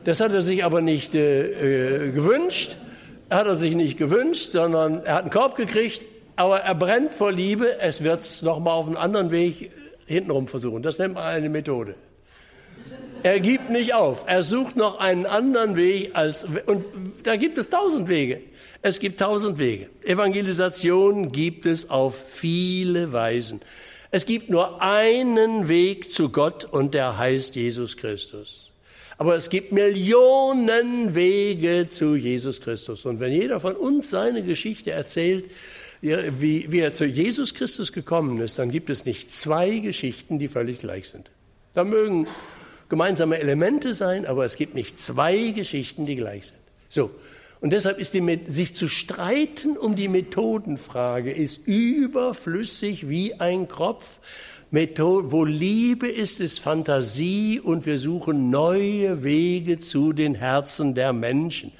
[0.05, 2.77] Das hat er sich aber nicht äh, äh, gewünscht,
[3.29, 6.03] hat er sich nicht gewünscht, sondern er hat einen Korb gekriegt,
[6.37, 9.71] aber er brennt vor Liebe, es wird es nochmal auf einen anderen Weg
[10.07, 10.83] hintenrum versuchen.
[10.83, 11.95] Das nennt man eine Methode.
[13.23, 14.25] Er gibt nicht auf.
[14.27, 16.85] Er sucht noch einen anderen Weg als, und
[17.23, 18.43] da gibt es tausend Wege.
[18.83, 19.89] Es gibt tausend Wege.
[20.03, 23.63] Evangelisation gibt es auf viele Weisen.
[24.11, 28.71] Es gibt nur einen Weg zu Gott und der heißt Jesus Christus.
[29.17, 33.07] Aber es gibt Millionen Wege zu Jesus Christus.
[33.07, 35.47] Und wenn jeder von uns seine Geschichte erzählt,
[36.05, 40.49] wie, wie er zu Jesus Christus gekommen ist, dann gibt es nicht zwei Geschichten, die
[40.49, 41.31] völlig gleich sind.
[41.73, 42.27] Da mögen
[42.89, 46.59] gemeinsame Elemente sein, aber es gibt nicht zwei Geschichten, die gleich sind.
[46.89, 47.11] So.
[47.61, 54.21] Und deshalb ist die, sich zu streiten um die Methodenfrage ist überflüssig wie ein Kropf.
[54.71, 61.15] Methode, wo Liebe ist, ist Fantasie und wir suchen neue Wege zu den Herzen der
[61.15, 61.73] Menschen.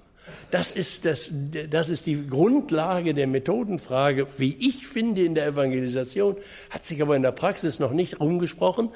[0.51, 1.31] Das ist, das,
[1.69, 6.35] das ist die Grundlage der Methodenfrage, wie ich finde, in der Evangelisation,
[6.69, 8.89] hat sich aber in der Praxis noch nicht rumgesprochen,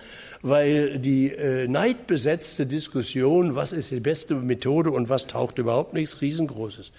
[0.43, 6.19] weil die äh, neidbesetzte Diskussion, was ist die beste Methode und was taucht überhaupt nichts,
[6.19, 6.91] riesengroß ist.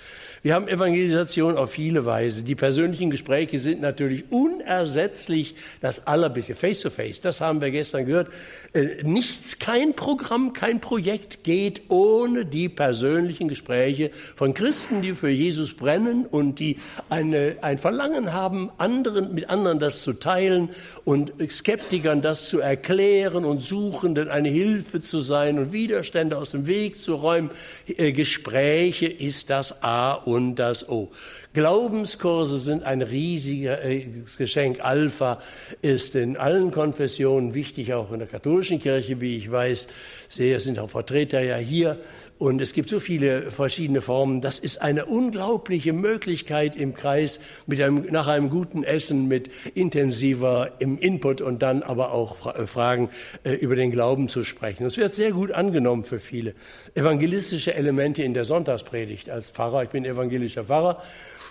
[0.42, 2.42] Wir haben Evangelisation auf viele Weise.
[2.42, 6.54] Die persönlichen Gespräche sind natürlich unersetzlich das allerbeste.
[6.54, 8.28] Face-to-face, das haben wir gestern gehört.
[8.72, 15.28] Äh, nichts, kein Programm, kein Projekt geht ohne die persönlichen Gespräche von Christen, die für
[15.28, 16.78] Jesus brennen und die
[17.10, 20.70] eine, ein Verlangen haben, anderen, mit anderen das zu teilen
[21.04, 26.66] und Skeptikern das zu erklären und Suchenden eine Hilfe zu sein und Widerstände aus dem
[26.66, 27.50] Weg zu räumen.
[27.86, 31.10] Äh, Gespräche ist das A und das O.
[31.54, 34.80] Glaubenskurse sind ein riesiges äh, Geschenk.
[34.80, 35.40] Alpha
[35.82, 39.88] ist in allen Konfessionen wichtig, auch in der katholischen Kirche, wie ich weiß.
[40.28, 41.98] Sehe, sind auch Vertreter ja hier.
[42.44, 44.42] Und es gibt so viele verschiedene Formen.
[44.42, 50.72] Das ist eine unglaubliche Möglichkeit im Kreis mit einem, nach einem guten Essen mit intensiver
[50.78, 53.08] im Input und dann aber auch äh, Fragen
[53.44, 54.84] äh, über den Glauben zu sprechen.
[54.84, 56.52] Das wird sehr gut angenommen für viele.
[56.94, 59.84] Evangelistische Elemente in der Sonntagspredigt als Pfarrer.
[59.84, 61.02] Ich bin evangelischer Pfarrer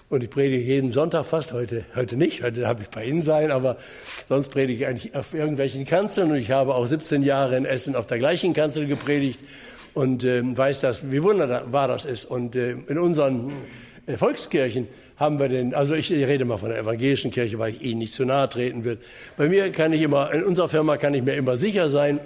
[0.10, 3.49] und ich predige jeden Sonntag fast, heute, heute nicht, heute habe ich bei Ihnen sein,
[3.49, 3.77] aber
[4.29, 7.95] sonst predige ich eigentlich auf irgendwelchen Kanzeln und ich habe auch 17 Jahre in Essen
[7.95, 9.39] auf der gleichen Kanzel gepredigt
[9.93, 12.25] und äh, weiß das, wie wunderbar das ist.
[12.25, 13.51] Und äh, in unseren
[14.06, 17.75] äh, Volkskirchen haben wir den, also ich, ich rede mal von der evangelischen Kirche, weil
[17.75, 18.97] ich Ihnen nicht zu nahe treten will.
[19.38, 22.19] Bei mir kann ich immer, in unserer Firma kann ich mir immer sicher sein,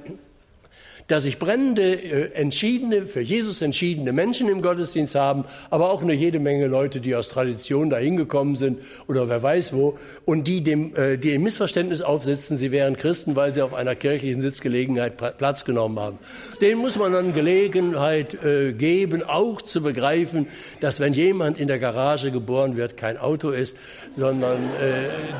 [1.08, 6.14] dass ich brennende, äh, entschiedene, für Jesus entschiedene Menschen im Gottesdienst haben, aber auch eine
[6.14, 10.62] jede Menge Leute, die aus Tradition dahin gekommen sind oder wer weiß wo und die
[10.62, 15.18] dem, äh, die im Missverständnis aufsitzen, sie wären Christen, weil sie auf einer kirchlichen Sitzgelegenheit
[15.38, 16.18] Platz genommen haben.
[16.62, 20.48] Denen muss man dann Gelegenheit äh, geben, auch zu begreifen,
[20.82, 23.76] dass wenn jemand in der Garage geboren wird, kein Auto ist,
[24.16, 24.70] sondern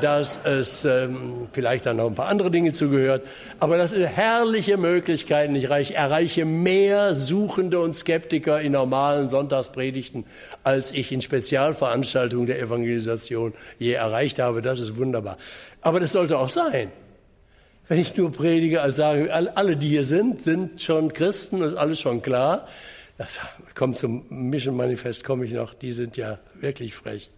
[0.00, 3.22] dass es ähm, vielleicht dann noch ein paar andere Dinge zugehört.
[3.58, 10.24] Aber das sind herrliche Möglichkeiten, ich erreiche mehr Suchende und Skeptiker in normalen Sonntagspredigten,
[10.64, 14.62] als ich in Spezialveranstaltungen der Evangelisation je erreicht habe.
[14.62, 15.38] Das ist wunderbar.
[15.80, 16.90] Aber das sollte auch sein.
[17.88, 21.98] Wenn ich nur predige, als sage, alle, die hier sind, sind schon Christen, ist alles
[22.00, 22.66] schon klar.
[23.16, 23.40] Das
[23.74, 27.30] kommt zum Mission Manifest, komme ich noch, die sind ja wirklich frech.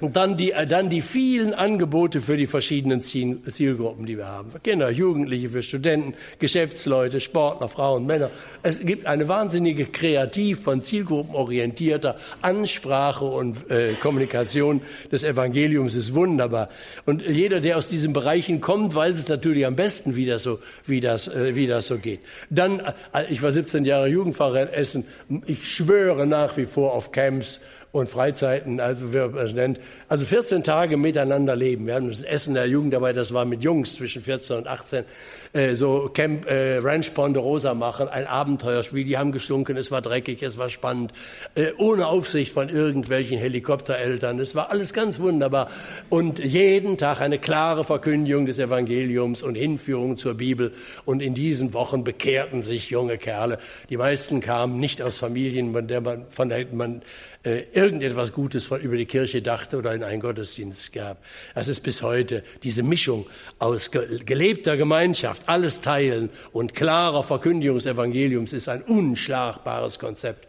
[0.00, 4.50] Und dann die, äh, dann die vielen Angebote für die verschiedenen Zielgruppen, die wir haben.
[4.50, 8.30] Für Kinder, Jugendliche, für Studenten, Geschäftsleute, Sportler, Frauen, Männer.
[8.62, 14.80] Es gibt eine wahnsinnige Kreativ von zielgruppenorientierter Ansprache und äh, Kommunikation
[15.12, 16.70] des Evangeliums ist wunderbar.
[17.04, 20.60] Und jeder, der aus diesen Bereichen kommt, weiß es natürlich am besten, wie das so,
[20.86, 22.20] wie das, äh, wie das so geht.
[22.48, 22.80] Dann,
[23.12, 25.04] äh, ich war 17 Jahre Jugendpfarrer in Essen.
[25.46, 27.60] Ich schwöre nach wie vor auf Camps
[27.92, 31.86] und Freizeiten, also wir nennt, also 14 Tage miteinander leben.
[31.86, 35.04] Wir haben das Essen der Jugend dabei, das war mit Jungs zwischen 14 und 18,
[35.52, 39.04] äh, so Camp äh, Ranch Ponderosa machen, ein Abenteuerspiel.
[39.04, 41.12] Die haben gestunken, es war dreckig, es war spannend,
[41.56, 44.38] äh, ohne Aufsicht von irgendwelchen Helikoptereltern.
[44.38, 45.68] Es war alles ganz wunderbar
[46.10, 50.72] und jeden Tag eine klare Verkündigung des Evangeliums und Hinführung zur Bibel.
[51.04, 53.58] Und in diesen Wochen bekehrten sich junge Kerle.
[53.88, 57.02] Die meisten kamen nicht aus Familien, von der man, von der man
[57.42, 61.24] äh, irgendetwas Gutes über die Kirche dachte oder in einen Gottesdienst gab.
[61.54, 63.26] Das ist bis heute diese Mischung
[63.58, 70.46] aus gelebter Gemeinschaft, alles teilen und klarer Verkündigung des Evangeliums ist ein unschlagbares Konzept.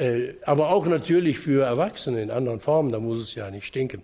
[0.00, 4.00] Äh, aber auch natürlich für Erwachsene in anderen Formen, da muss es ja nicht stinken.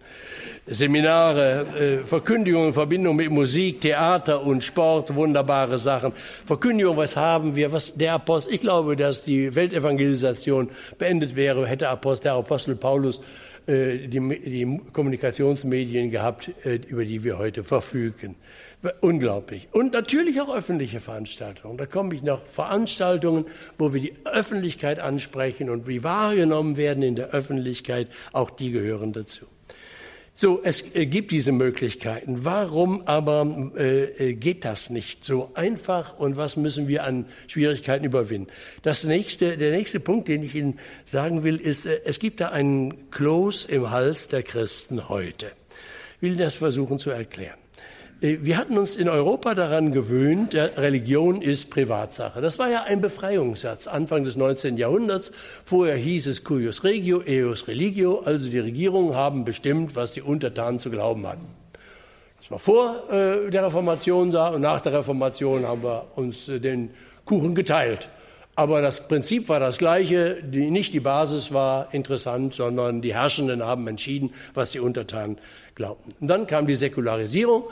[0.66, 6.12] Seminare, äh, Verkündigung in Verbindung mit Musik, Theater und Sport, wunderbare Sachen.
[6.44, 11.88] Verkündigung, was haben wir, was der Apostel, ich glaube, dass die Weltevangelisation beendet wäre, hätte
[11.88, 13.22] Apostel, der Apostel Paulus
[13.66, 16.50] äh, die, die Kommunikationsmedien gehabt,
[16.88, 18.36] über die wir heute verfügen.
[19.00, 19.68] Unglaublich.
[19.72, 21.76] Und natürlich auch öffentliche Veranstaltungen.
[21.76, 23.46] Da komme ich noch Veranstaltungen,
[23.78, 28.08] wo wir die Öffentlichkeit ansprechen und wie wahrgenommen werden in der Öffentlichkeit.
[28.32, 29.46] Auch die gehören dazu.
[30.38, 32.44] So, es äh, gibt diese Möglichkeiten.
[32.44, 38.04] Warum aber äh, äh, geht das nicht so einfach und was müssen wir an Schwierigkeiten
[38.04, 38.50] überwinden?
[38.82, 42.50] Das nächste, der nächste Punkt, den ich Ihnen sagen will, ist, äh, es gibt da
[42.50, 45.52] einen Kloß im Hals der Christen heute.
[46.16, 47.56] Ich will das versuchen zu erklären.
[48.20, 52.40] Äh, wir hatten uns in Europa daran gewöhnt, Religion ist Privatsache.
[52.40, 54.76] Das war ja ein Befreiungssatz Anfang des 19.
[54.76, 55.32] Jahrhunderts.
[55.64, 60.78] Vorher hieß es cuius regio, eus religio, also die Regierungen haben bestimmt, was die Untertanen
[60.78, 61.46] zu glauben hatten.
[62.40, 66.60] Das war vor äh, der Reformation da und nach der Reformation haben wir uns äh,
[66.60, 66.90] den
[67.24, 68.08] Kuchen geteilt.
[68.58, 70.42] Aber das Prinzip war das gleiche.
[70.42, 75.36] Die, nicht die Basis war interessant, sondern die Herrschenden haben entschieden, was die Untertanen
[75.74, 76.14] glaubten.
[76.20, 77.64] Und dann kam die Säkularisierung,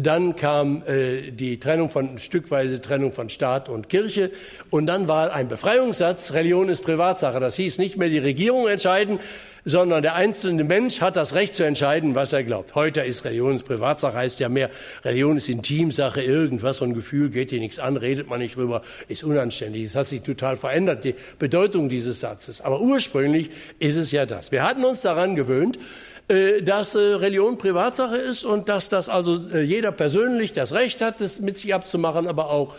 [0.00, 4.30] dann kam äh, die Trennung von stückweise Trennung von Staat und Kirche
[4.70, 7.40] und dann war ein Befreiungssatz: Religion ist Privatsache.
[7.40, 9.18] Das hieß nicht mehr die Regierung entscheiden,
[9.66, 12.76] sondern der einzelne Mensch hat das Recht zu entscheiden, was er glaubt.
[12.76, 14.70] Heute ist Religion ist Privatsache, heißt ja mehr,
[15.04, 18.82] Religion ist Intimsache, irgendwas, so ein Gefühl geht dir nichts an, redet man nicht drüber,
[19.08, 19.84] ist unanständig.
[19.84, 22.60] Es hat sich total verändert, die Bedeutung dieses Satzes.
[22.60, 24.52] Aber ursprünglich ist es ja das.
[24.52, 25.78] Wir hatten uns daran gewöhnt,
[26.62, 31.20] dass äh, Religion Privatsache ist und dass das also äh, jeder persönlich das Recht hat,
[31.20, 32.74] das mit sich abzumachen, aber auch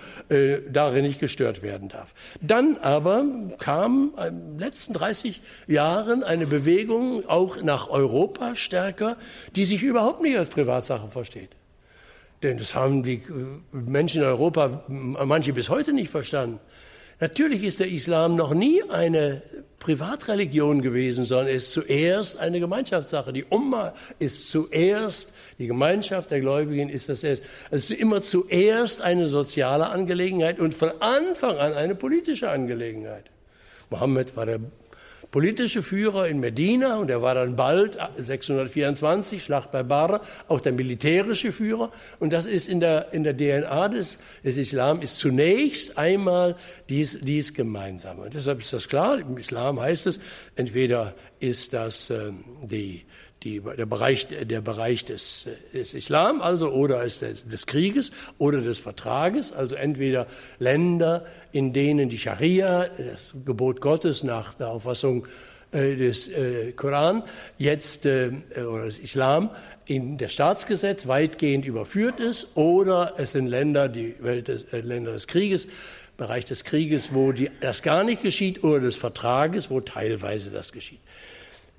[0.70, 2.14] darin nicht gestört werden darf.
[2.42, 3.24] Dann aber
[3.60, 9.16] kam in den letzten 30 Jahren eine Bewegung auch nach Europa stärker,
[9.56, 11.52] die sich überhaupt nicht als Privatsache versteht.
[12.44, 13.24] Denn das haben die
[13.72, 16.60] Menschen in Europa, manche bis heute nicht verstanden.
[17.19, 19.41] Natürlich ist der Islam noch nie eine
[19.80, 23.34] Privatreligion gewesen, sondern er ist zuerst eine Gemeinschaftssache.
[23.34, 27.43] Die Umma ist zuerst, die Gemeinschaft der Gläubigen ist das erst.
[27.71, 33.25] Es ist immer zuerst eine soziale Angelegenheit und von Anfang an eine politische Angelegenheit.
[33.89, 34.60] Mohammed war der
[35.32, 40.74] politische Führer in Medina und er war dann bald 624 Schlacht bei Bara auch der
[40.74, 41.92] militärische Führer.
[42.20, 46.56] Und das ist in der in der DNA des, des Islam ist zunächst einmal
[46.90, 48.24] dies dies gemeinsame.
[48.24, 50.20] Und deshalb ist das klar im Islam heißt es
[50.56, 52.32] entweder ist das äh,
[52.63, 53.06] die
[53.43, 58.80] die, der Bereich, der Bereich des, des Islam, also oder ist des, Krieges oder des
[58.80, 60.28] Vertrages, also entweder
[60.60, 65.28] Länder, in denen die Scharia, das Gebot Gottes nach der Auffassung
[65.71, 67.23] äh, des äh, Koran,
[67.58, 69.52] jetzt äh, oder des Islam
[69.86, 75.13] in das Staatsgesetz weitgehend überführt ist, oder es sind Länder, die Welt des, äh, Länder
[75.13, 75.67] des Krieges,
[76.17, 80.71] Bereich des Krieges, wo die, das gar nicht geschieht, oder des Vertrages, wo teilweise das
[80.71, 81.00] geschieht.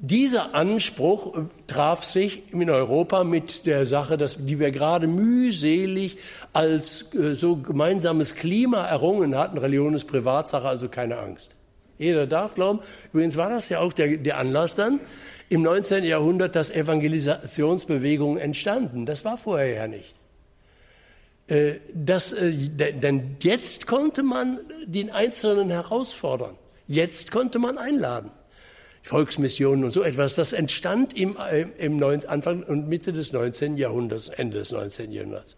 [0.01, 6.19] Dieser Anspruch traf sich in Europa mit der Sache, dass, die wir gerade mühselig
[6.53, 9.59] als äh, so gemeinsames Klima errungen hatten.
[9.59, 11.57] Religion ist Privatsache, also keine Angst.
[11.99, 12.79] Jeder darf glauben.
[13.13, 15.01] Übrigens war das ja auch der, der Anlass dann
[15.49, 16.05] im 19.
[16.05, 19.05] Jahrhundert, dass Evangelisationsbewegungen entstanden.
[19.05, 20.15] Das war vorher ja nicht.
[21.49, 26.55] Äh, das, äh, denn jetzt konnte man den Einzelnen herausfordern.
[26.87, 28.31] Jetzt konnte man einladen.
[29.09, 30.35] Volksmissionen und so etwas.
[30.35, 33.79] Das entstand im, äh, im Anfang und Mitte des 19.
[33.79, 35.13] Jahrhunderts, Ende des 19.
[35.13, 35.57] Jahrhunderts.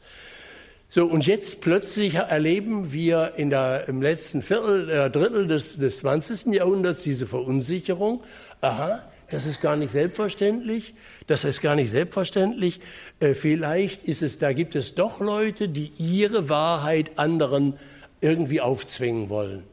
[0.88, 5.98] So, und jetzt plötzlich erleben wir in der, im letzten Viertel, äh, Drittel des, des
[5.98, 6.54] 20.
[6.54, 8.22] Jahrhunderts diese Verunsicherung.
[8.60, 10.94] Aha, das ist gar nicht selbstverständlich.
[11.26, 12.78] Das ist gar nicht selbstverständlich.
[13.18, 17.74] Äh, vielleicht ist es, da gibt es doch Leute, die ihre Wahrheit anderen
[18.20, 19.64] irgendwie aufzwingen wollen.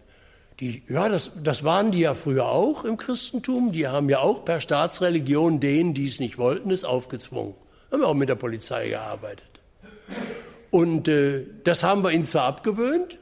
[0.60, 3.72] Die, ja, das, das waren die ja früher auch im Christentum.
[3.72, 7.54] Die haben ja auch per Staatsreligion denen, die es nicht wollten, es aufgezwungen.
[7.92, 9.44] Haben wir auch mit der Polizei gearbeitet.
[10.72, 13.20] Und äh, das haben wir ihnen zwar abgewöhnt,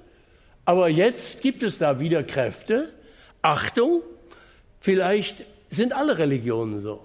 [0.64, 2.94] aber jetzt gibt es da wieder Kräfte.
[3.42, 4.02] Achtung,
[4.80, 7.02] vielleicht sind alle Religionen so.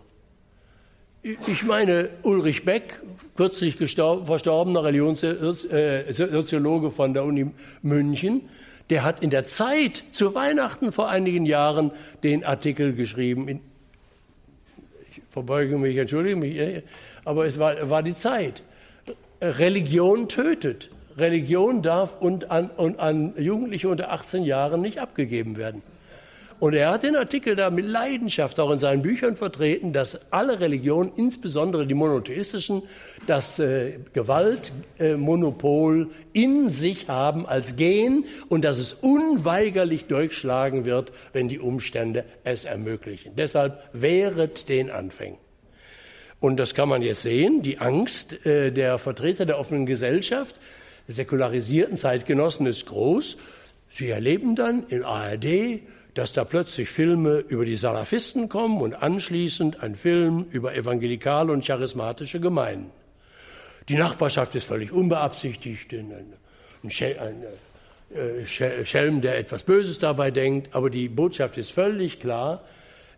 [1.22, 3.02] Ich meine, Ulrich Beck,
[3.36, 7.50] kürzlich verstorbener Religionssoziologe äh, von der Uni
[7.82, 8.48] München,
[8.90, 13.48] der hat in der Zeit zu Weihnachten vor einigen Jahren den Artikel geschrieben.
[13.48, 16.83] Ich verbeuge mich, entschuldige mich, äh,
[17.24, 18.62] aber es war, war die Zeit.
[19.40, 20.90] Religion tötet.
[21.16, 25.83] Religion darf und an, und an Jugendliche unter 18 Jahren nicht abgegeben werden.
[26.61, 30.61] Und er hat den Artikel da mit Leidenschaft auch in seinen Büchern vertreten, dass alle
[30.61, 32.83] Religionen, insbesondere die monotheistischen,
[33.27, 41.12] das äh, Gewaltmonopol äh, in sich haben als Gen und dass es unweigerlich durchschlagen wird,
[41.33, 43.33] wenn die Umstände es ermöglichen.
[43.37, 45.38] Deshalb wehret den Anfängen.
[46.40, 50.57] Und das kann man jetzt sehen, die Angst äh, der Vertreter der offenen Gesellschaft,
[51.09, 53.38] säkularisierten Zeitgenossen ist groß.
[53.88, 55.81] Sie erleben dann in ARD,
[56.14, 61.64] dass da plötzlich Filme über die Salafisten kommen und anschließend ein Film über evangelikale und
[61.64, 62.90] charismatische Gemeinden.
[63.88, 66.35] Die Nachbarschaft ist völlig unbeabsichtigt, ein,
[68.14, 72.64] äh, Schelm, der etwas Böses dabei denkt, aber die Botschaft ist völlig klar.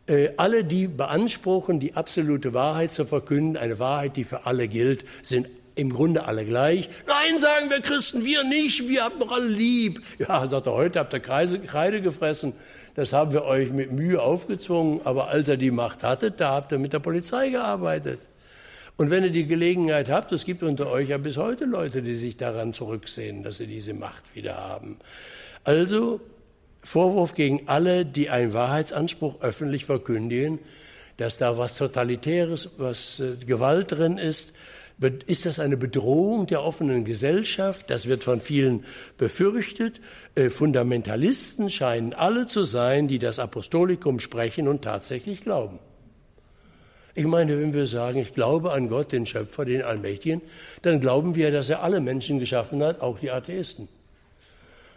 [0.07, 5.05] Äh, alle, die beanspruchen, die absolute Wahrheit zu verkünden, eine Wahrheit, die für alle gilt,
[5.23, 6.89] sind im Grunde alle gleich.
[7.07, 10.03] Nein, sagen wir Christen, wir nicht, wir haben doch alle lieb.
[10.19, 12.55] Ja, sagt er, heute habt ihr Kreise, Kreide gefressen,
[12.95, 16.73] das haben wir euch mit Mühe aufgezwungen, aber als er die Macht hatte, da habt
[16.73, 18.21] ihr mit der Polizei gearbeitet.
[18.97, 22.15] Und wenn ihr die Gelegenheit habt, es gibt unter euch ja bis heute Leute, die
[22.15, 24.99] sich daran zurücksehen, dass sie diese Macht wieder haben.
[25.65, 26.21] Also
[26.85, 30.59] Vorwurf gegen alle, die einen Wahrheitsanspruch öffentlich verkündigen,
[31.17, 34.53] dass da was Totalitäres, was äh, Gewalt drin ist.
[35.27, 37.91] Ist das eine Bedrohung der offenen Gesellschaft?
[37.91, 38.85] Das wird von vielen
[39.19, 40.01] befürchtet.
[40.35, 45.79] Äh, Fundamentalisten scheinen alle zu sein, die das Apostolikum sprechen und tatsächlich glauben.
[47.15, 50.41] Ich meine, wenn wir sagen, ich glaube an Gott, den Schöpfer, den Allmächtigen,
[50.81, 53.89] dann glauben wir, dass er alle Menschen geschaffen hat, auch die Atheisten.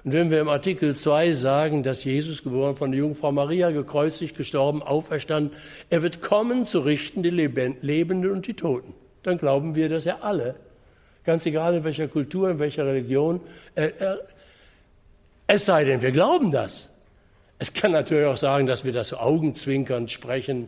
[0.06, 4.38] Und wenn wir im Artikel 2 sagen, dass Jesus, geboren von der Jungfrau Maria, gekreuzigt,
[4.38, 5.58] gestorben, auferstanden,
[5.90, 8.94] er wird kommen zu richten die Lebenden und die Toten,
[9.26, 10.56] dann glauben wir, dass er alle,
[11.24, 13.42] ganz egal in welcher Kultur, in welcher Religion,
[13.76, 14.18] äh, äh,
[15.48, 16.90] es sei denn, wir glauben das.
[17.60, 20.68] Es kann natürlich auch sagen, dass wir das so augenzwinkernd sprechen,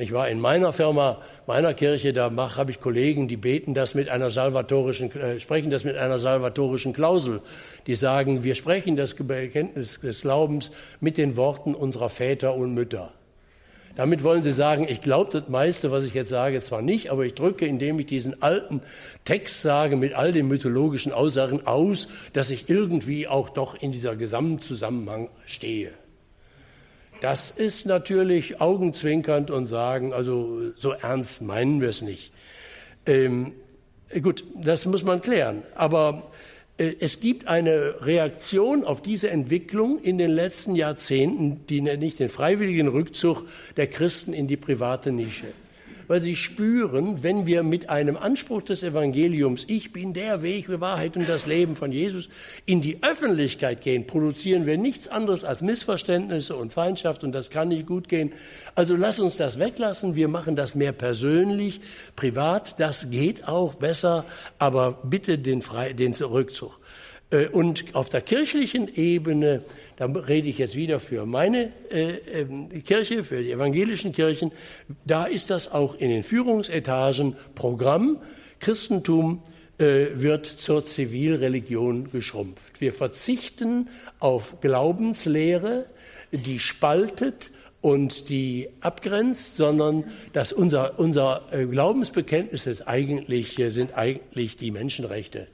[0.00, 4.08] ich war in meiner Firma, meiner Kirche, da habe ich Kollegen, die beten das mit
[4.08, 7.40] einer salvatorischen, äh, sprechen das mit einer salvatorischen Klausel.
[7.86, 13.12] Die sagen, wir sprechen das Bekenntnis des Glaubens mit den Worten unserer Väter und Mütter.
[13.98, 17.26] Damit wollen sie sagen, ich glaube das meiste, was ich jetzt sage, zwar nicht, aber
[17.26, 18.80] ich drücke, indem ich diesen alten
[19.24, 24.14] Text sage, mit all den mythologischen Aussagen aus, dass ich irgendwie auch doch in dieser
[24.14, 25.90] Gesamtzusammenhang stehe.
[27.22, 32.30] Das ist natürlich augenzwinkernd und sagen, also so ernst meinen wir es nicht.
[33.04, 33.50] Ähm,
[34.22, 35.64] gut, das muss man klären.
[35.74, 36.30] Aber
[36.78, 42.30] es gibt eine Reaktion auf diese Entwicklung in den letzten Jahrzehnten, die nenne ich den
[42.30, 45.48] freiwilligen Rückzug der Christen in die private Nische
[46.08, 50.80] weil sie spüren, wenn wir mit einem Anspruch des Evangeliums, ich bin der Weg, die
[50.80, 52.28] Wahrheit und das Leben von Jesus,
[52.66, 57.68] in die Öffentlichkeit gehen, produzieren wir nichts anderes als Missverständnisse und Feindschaft und das kann
[57.68, 58.32] nicht gut gehen.
[58.74, 61.80] Also lass uns das weglassen, wir machen das mehr persönlich,
[62.16, 64.24] privat, das geht auch besser,
[64.58, 66.80] aber bitte den, Fre den Rückzug.
[67.30, 69.62] Äh, und auf der kirchlichen Ebene,
[69.96, 74.52] da rede ich jetzt wieder für meine äh, ähm, Kirche, für die evangelischen Kirchen,
[75.04, 78.18] da ist das auch in den Führungsetagen Programm.
[78.60, 79.42] Christentum
[79.78, 82.80] äh, wird zur Zivilreligion geschrumpft.
[82.80, 83.88] Wir verzichten
[84.18, 85.86] auf Glaubenslehre,
[86.32, 94.72] die spaltet und die abgrenzt, sondern dass unser, unser Glaubensbekenntnis ist eigentlich, sind eigentlich die
[94.72, 95.46] Menschenrechte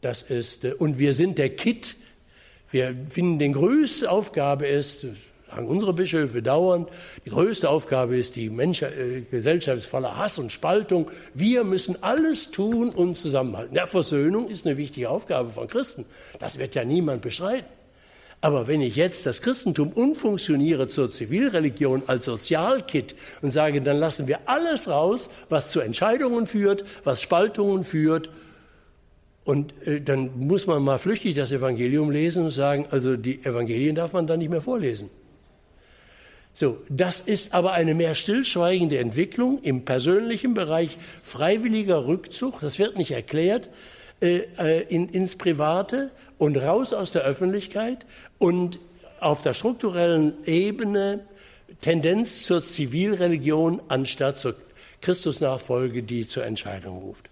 [0.00, 1.96] das ist, äh, und wir sind der Kit.
[2.70, 5.06] Wir finden, die größte Aufgabe ist,
[5.50, 6.88] sagen unsere Bischöfe dauernd,
[7.24, 11.10] die größte Aufgabe ist, die Mensch, äh, Gesellschaft ist voller Hass und Spaltung.
[11.34, 13.74] Wir müssen alles tun und zusammenhalten.
[13.74, 16.04] Ja, Versöhnung ist eine wichtige Aufgabe von Christen.
[16.38, 17.68] Das wird ja niemand bestreiten.
[18.42, 24.28] Aber wenn ich jetzt das Christentum umfunktioniere zur Zivilreligion als Sozialkit und sage, dann lassen
[24.28, 28.30] wir alles raus, was zu Entscheidungen führt, was Spaltungen führt
[29.50, 33.96] und äh, dann muss man mal flüchtig das Evangelium lesen und sagen, also die Evangelien
[33.96, 35.10] darf man dann nicht mehr vorlesen.
[36.54, 42.96] So, das ist aber eine mehr stillschweigende Entwicklung im persönlichen Bereich, freiwilliger Rückzug, das wird
[42.96, 43.68] nicht erklärt,
[44.20, 48.06] äh, äh, in, ins Private und raus aus der Öffentlichkeit
[48.38, 48.78] und
[49.18, 51.26] auf der strukturellen Ebene
[51.80, 54.54] Tendenz zur Zivilreligion anstatt zur
[55.00, 57.29] Christusnachfolge, die zur Entscheidung ruft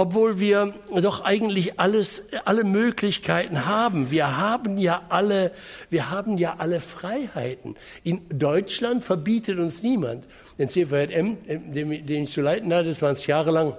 [0.00, 4.10] obwohl wir doch eigentlich alles, alle Möglichkeiten haben.
[4.10, 5.52] Wir haben ja alle,
[5.90, 7.76] wir haben ja alle Freiheiten.
[8.02, 10.24] In Deutschland verbietet uns niemand.
[10.58, 13.76] Den CVM, den ich zu leiten hatte, 20 Jahre lang,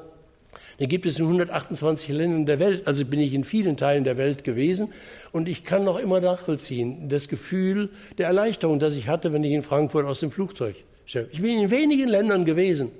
[0.79, 2.85] Den gibt es in 128 Ländern der Welt.
[2.85, 4.93] Also bin ich in vielen Teilen der Welt gewesen.
[5.31, 7.89] Und ich kann noch immer nachvollziehen, das Gefühl
[8.19, 10.75] der Erleichterung, das ich hatte, wenn ich in Frankfurt aus dem Flugzeug
[11.05, 11.29] stieg.
[11.31, 12.91] Ich bin in wenigen Ländern gewesen,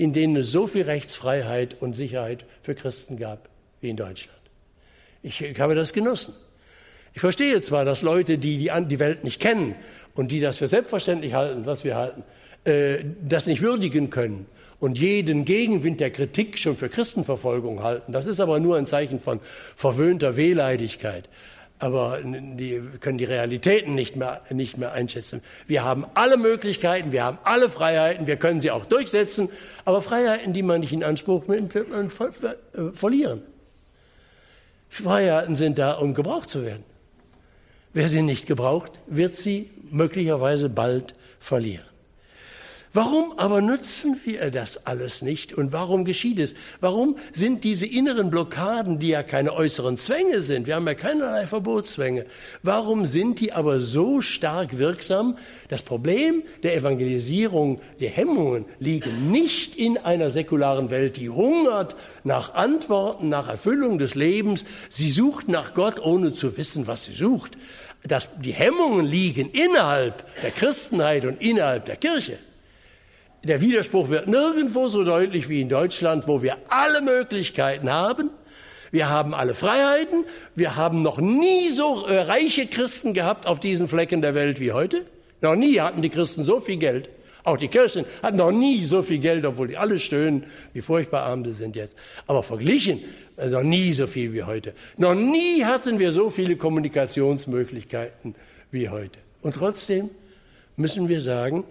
[0.00, 3.50] in denen es so viel Rechtsfreiheit und Sicherheit für Christen gab
[3.82, 4.40] wie in Deutschland.
[5.22, 6.32] Ich, ich habe das genossen.
[7.12, 9.74] Ich verstehe zwar, dass Leute, die die, Welt nicht kennen
[10.14, 12.22] und die das für selbstverständlich halten, was wir halten,
[12.64, 14.46] äh, das nicht würdigen können
[14.78, 18.12] und jeden Gegenwind der Kritik schon für Christenverfolgung halten.
[18.12, 21.28] Das ist aber nur ein Zeichen von verwöhnter Wehleidigkeit.
[21.80, 25.40] Aber die können die Realitäten nicht mehr, nicht mehr einschätzen.
[25.66, 29.48] Wir haben alle Möglichkeiten, wir haben alle Freiheiten, wir können sie auch durchsetzen,
[29.86, 33.42] aber Freiheiten, die man nicht in Anspruch nimmt, wird man äh, verlieren.
[34.90, 36.84] Freiheiten sind da, um gebraucht zu werden.
[37.94, 41.89] Wer sie nicht gebraucht, wird sie möglicherweise bald verlieren.
[42.92, 46.56] Warum aber nutzen wir das alles nicht und warum geschieht es?
[46.80, 51.46] Warum sind diese inneren Blockaden, die ja keine äußeren Zwänge sind, wir haben ja keinerlei
[51.46, 52.26] Verbotszwänge,
[52.64, 55.38] warum sind die aber so stark wirksam?
[55.68, 62.54] Das Problem der Evangelisierung, der Hemmungen liegen nicht in einer säkularen Welt, die hungert nach
[62.54, 64.64] Antworten, nach Erfüllung des Lebens.
[64.88, 67.56] Sie sucht nach Gott, ohne zu wissen, was sie sucht.
[68.02, 72.38] Das, die Hemmungen liegen innerhalb der Christenheit und innerhalb der Kirche.
[73.42, 78.28] Der Widerspruch wird nirgendwo so deutlich wie in Deutschland, wo wir alle Möglichkeiten haben.
[78.90, 80.26] Wir haben alle Freiheiten.
[80.54, 84.72] Wir haben noch nie so äh, reiche Christen gehabt auf diesen Flecken der Welt wie
[84.72, 85.06] heute.
[85.40, 87.08] Noch nie hatten die Christen so viel Geld.
[87.42, 91.22] Auch die Kirchen hatten noch nie so viel Geld, obwohl die alle stöhnen, wie furchtbar
[91.22, 91.96] arm sie sind jetzt.
[92.26, 93.00] Aber verglichen,
[93.38, 94.74] äh, noch nie so viel wie heute.
[94.98, 98.34] Noch nie hatten wir so viele Kommunikationsmöglichkeiten
[98.70, 99.18] wie heute.
[99.40, 100.10] Und trotzdem
[100.76, 101.64] müssen wir sagen,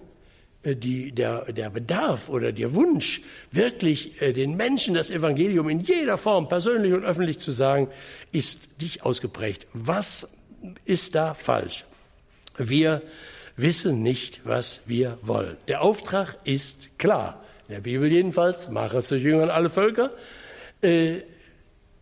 [0.64, 6.18] die, der, der Bedarf oder der Wunsch, wirklich äh, den Menschen das Evangelium in jeder
[6.18, 7.88] Form, persönlich und öffentlich zu sagen,
[8.32, 9.68] ist nicht ausgeprägt.
[9.74, 10.38] Was
[10.86, 11.86] ist da falsch?
[12.58, 13.02] Wir
[13.56, 15.56] wissen nicht, was wir wollen.
[15.68, 17.44] Der Auftrag ist klar.
[17.68, 20.12] In der Bibel jedenfalls, mache zu Jüngern alle Völker.
[20.82, 21.22] Äh,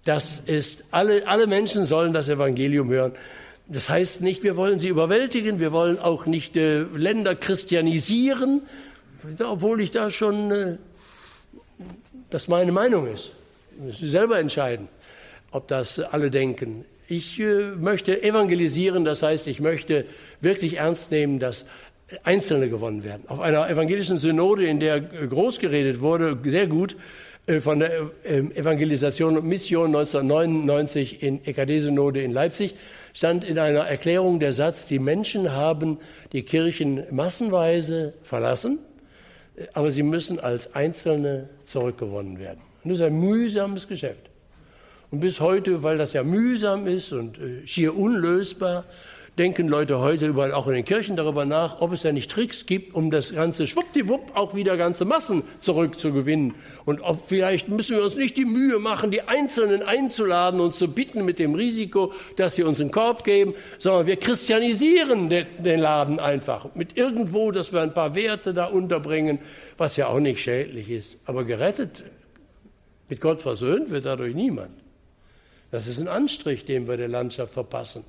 [0.03, 3.13] das ist, alle, alle Menschen sollen das Evangelium hören.
[3.69, 8.61] Das heißt nicht, wir wollen sie überwältigen, wir wollen auch nicht äh, Länder christianisieren,
[9.43, 10.77] obwohl ich da schon, äh,
[12.29, 13.31] das meine Meinung ist.
[13.99, 14.87] Sie selber entscheiden,
[15.51, 16.85] ob das alle denken.
[17.09, 20.05] Ich äh, möchte evangelisieren, das heißt, ich möchte
[20.39, 21.65] wirklich ernst nehmen, dass
[22.23, 23.23] Einzelne gewonnen werden.
[23.27, 26.95] Auf einer evangelischen Synode, in der groß geredet wurde, sehr gut,
[27.47, 32.75] äh, von der ähm, Evangelisation und Mission 1999 in EKD-Synode in Leipzig
[33.17, 35.97] stand in einer Erklärung der Satz, die Menschen haben
[36.33, 38.77] die Kirchen massenweise verlassen,
[39.73, 42.59] aber sie müssen als Einzelne zurückgewonnen werden.
[42.83, 44.29] Und das ist ein mühsames Geschäft.
[45.09, 48.85] Und bis heute, weil das ja mühsam ist und äh, schier unlösbar,
[49.37, 52.65] denken Leute heute überall auch in den Kirchen darüber nach, ob es da nicht Tricks
[52.65, 56.55] gibt, um das ganze schwuppdiwupp auch wieder ganze Massen zurückzugewinnen.
[56.85, 60.91] Und ob vielleicht müssen wir uns nicht die Mühe machen, die Einzelnen einzuladen und zu
[60.91, 66.19] bitten mit dem Risiko, dass sie uns einen Korb geben, sondern wir christianisieren den Laden
[66.19, 69.37] einfach mit irgendwo, dass wir ein paar Werte da unterbringen,
[69.77, 71.19] was ja auch nicht schädlich ist.
[71.25, 72.03] Aber gerettet,
[73.07, 74.71] mit Gott versöhnt wird dadurch niemand.
[75.69, 78.03] Das ist ein Anstrich, den wir der Landschaft verpassen.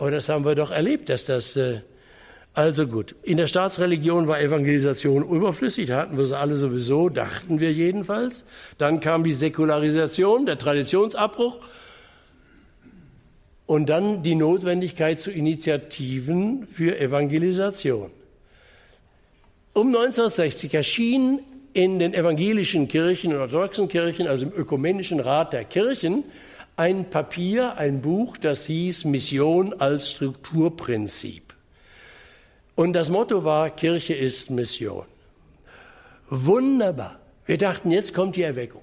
[0.00, 1.54] Aber das haben wir doch erlebt, dass das.
[1.56, 1.82] Äh,
[2.52, 7.60] also gut, in der Staatsreligion war Evangelisation überflüssig, da hatten wir sie alle sowieso, dachten
[7.60, 8.44] wir jedenfalls.
[8.76, 11.60] Dann kam die Säkularisation, der Traditionsabbruch
[13.66, 18.10] und dann die Notwendigkeit zu Initiativen für Evangelisation.
[19.72, 21.38] Um 1960 erschien
[21.72, 26.24] in den evangelischen Kirchen und orthodoxen Kirchen, also im Ökumenischen Rat der Kirchen,
[26.80, 31.52] ein Papier, ein Buch, das hieß Mission als Strukturprinzip.
[32.74, 35.04] Und das Motto war, Kirche ist Mission.
[36.30, 37.20] Wunderbar.
[37.44, 38.80] Wir dachten, jetzt kommt die Erweckung.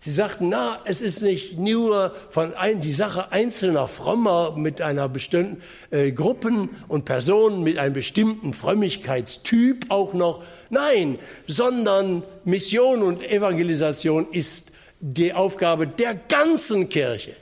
[0.00, 5.10] Sie sagten, na, es ist nicht nur von ein, die Sache einzelner Frommer mit einer
[5.10, 10.42] bestimmten äh, Gruppen und Personen mit einem bestimmten Frömmigkeitstyp auch noch.
[10.70, 14.70] Nein, sondern Mission und Evangelisation ist
[15.06, 17.36] die Aufgabe der ganzen Kirche.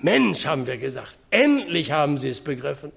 [0.00, 2.90] Mensch, haben wir gesagt, endlich haben sie es begriffen.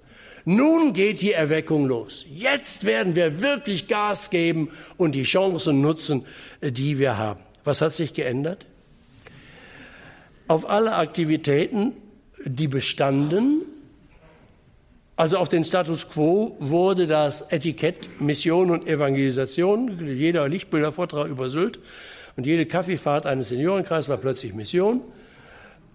[0.46, 2.26] Nun geht die Erweckung los.
[2.30, 6.26] Jetzt werden wir wirklich Gas geben und die Chancen nutzen,
[6.62, 7.42] die wir haben.
[7.66, 8.66] Was hat sich geändert?
[10.48, 11.92] Auf alle Aktivitäten,
[12.46, 13.64] die bestanden,
[15.18, 21.80] also auf den Status quo wurde das Etikett Mission und Evangelisation, jeder Lichtbildervortrag über Sylt,
[22.38, 25.02] Und jede Kaffeefahrt eines Seniorenkreises war plötzlich Mission.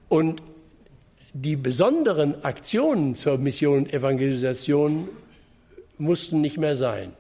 [0.08, 0.42] Und
[1.32, 5.08] die besonderen Aktionen zur Mission und Evangelisation
[5.98, 7.12] mussten nicht mehr sein.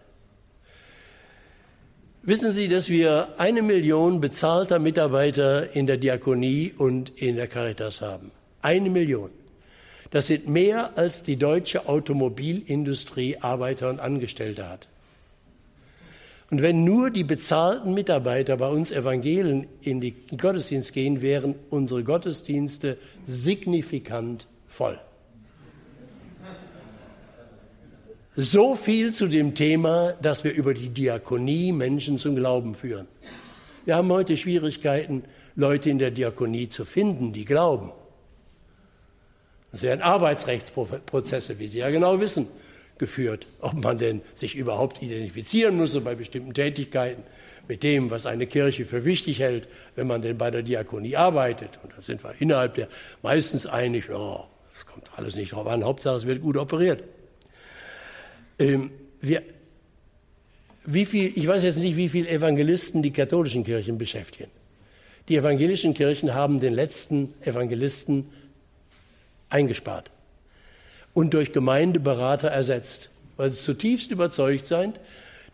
[2.22, 8.02] Wissen Sie, dass wir eine Million bezahlter Mitarbeiter in der Diakonie und in der Caritas
[8.02, 8.30] haben?
[8.60, 9.30] Eine Million.
[10.10, 14.89] Das sind mehr als die deutsche Automobilindustrie Arbeiter und Angestellte hat.
[16.50, 22.02] Und wenn nur die bezahlten Mitarbeiter bei uns Evangelien in den Gottesdienst gehen, wären unsere
[22.02, 24.98] Gottesdienste signifikant voll.
[28.34, 33.06] So viel zu dem Thema, dass wir über die Diakonie Menschen zum Glauben führen.
[33.84, 35.24] Wir haben heute Schwierigkeiten,
[35.56, 37.92] Leute in der Diakonie zu finden, die glauben.
[39.72, 42.48] Das werden Arbeitsrechtsprozesse, wie Sie ja genau wissen,
[43.00, 47.24] geführt, ob man denn sich überhaupt identifizieren müsse bei bestimmten Tätigkeiten
[47.66, 51.70] mit dem, was eine Kirche für wichtig hält, wenn man denn bei der Diakonie arbeitet.
[51.82, 52.88] Und da sind wir innerhalb der
[53.22, 57.02] meistens einig, oh, das kommt alles nicht drauf an, Hauptsache es wird gut operiert.
[58.58, 58.90] Ähm,
[59.20, 59.42] wir,
[60.84, 64.50] wie viel, ich weiß jetzt nicht, wie viele Evangelisten die katholischen Kirchen beschäftigen.
[65.28, 68.28] Die evangelischen Kirchen haben den letzten Evangelisten
[69.48, 70.10] eingespart
[71.14, 75.00] und durch Gemeindeberater ersetzt, weil sie zutiefst überzeugt sind,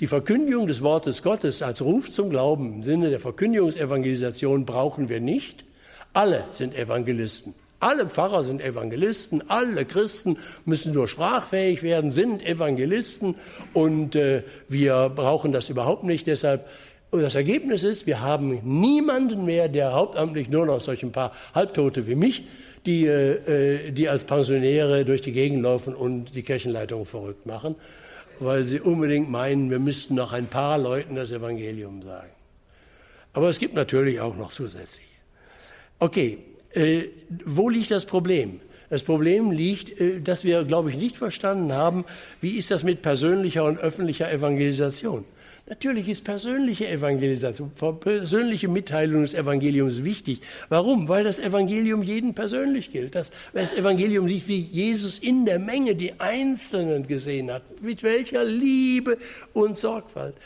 [0.00, 5.20] die Verkündigung des Wortes Gottes als Ruf zum Glauben im Sinne der Verkündigungsevangelisation brauchen wir
[5.20, 5.64] nicht.
[6.12, 7.54] Alle sind Evangelisten.
[7.78, 13.34] Alle Pfarrer sind Evangelisten, alle Christen müssen nur sprachfähig werden, sind Evangelisten
[13.74, 16.26] und äh, wir brauchen das überhaupt nicht.
[16.26, 16.66] Deshalb
[17.12, 22.06] das Ergebnis ist, wir haben niemanden mehr, der hauptamtlich nur noch solch ein paar Halbtote
[22.06, 22.44] wie mich
[22.86, 27.74] die, äh, die als Pensionäre durch die Gegend laufen und die Kirchenleitung verrückt machen,
[28.38, 32.30] weil sie unbedingt meinen, wir müssten noch ein paar Leuten das Evangelium sagen.
[33.32, 35.06] Aber es gibt natürlich auch noch zusätzlich.
[35.98, 36.38] Okay,
[36.72, 37.04] äh,
[37.44, 38.60] wo liegt das Problem?
[38.88, 42.04] Das Problem liegt, äh, dass wir, glaube ich, nicht verstanden haben,
[42.40, 45.24] wie ist das mit persönlicher und öffentlicher Evangelisation.
[45.68, 50.40] Natürlich ist persönliche Evangelisation, persönliche Mitteilung des Evangeliums wichtig.
[50.68, 51.08] Warum?
[51.08, 53.16] Weil das Evangelium jeden persönlich gilt.
[53.16, 58.44] Das, das Evangelium sieht, wie Jesus in der Menge die Einzelnen gesehen hat, mit welcher
[58.44, 59.18] Liebe
[59.54, 60.36] und Sorgfalt.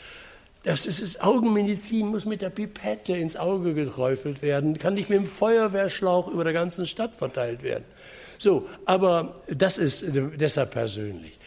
[0.63, 5.19] Das ist es, Augenmedizin muss mit der Pipette ins Auge geträufelt werden, kann nicht mit
[5.19, 7.85] dem Feuerwehrschlauch über der ganzen Stadt verteilt werden.
[8.39, 11.37] So, aber das ist deshalb persönlich.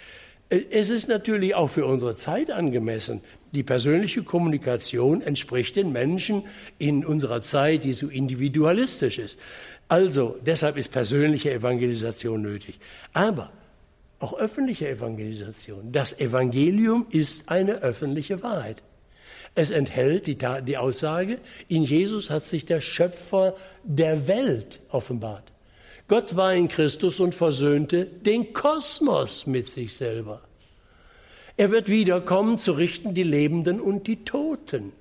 [0.48, 3.22] Es ist natürlich auch für unsere Zeit angemessen.
[3.54, 6.42] Die persönliche Kommunikation entspricht den Menschen
[6.78, 9.38] in unserer Zeit, die so individualistisch ist.
[9.86, 12.80] Also, deshalb ist persönliche Evangelisation nötig.
[13.12, 13.52] Aber
[14.18, 15.92] auch öffentliche Evangelisation.
[15.92, 18.82] Das Evangelium ist eine öffentliche Wahrheit.
[19.54, 21.38] Es enthält die, die, Aussage,
[21.68, 25.52] in Jesus hat sich der Schöpfer der Welt offenbart.
[26.08, 30.42] Gott war in Christus und versöhnte den Kosmos mit sich selber.
[31.56, 34.92] Er wird wiederkommen, zu richten die Lebenden und die Toten.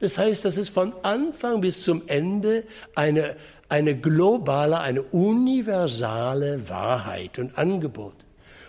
[0.00, 3.36] Das heißt, das ist von Anfang bis zum Ende eine,
[3.68, 8.14] eine globale, eine universale Wahrheit und Angebot.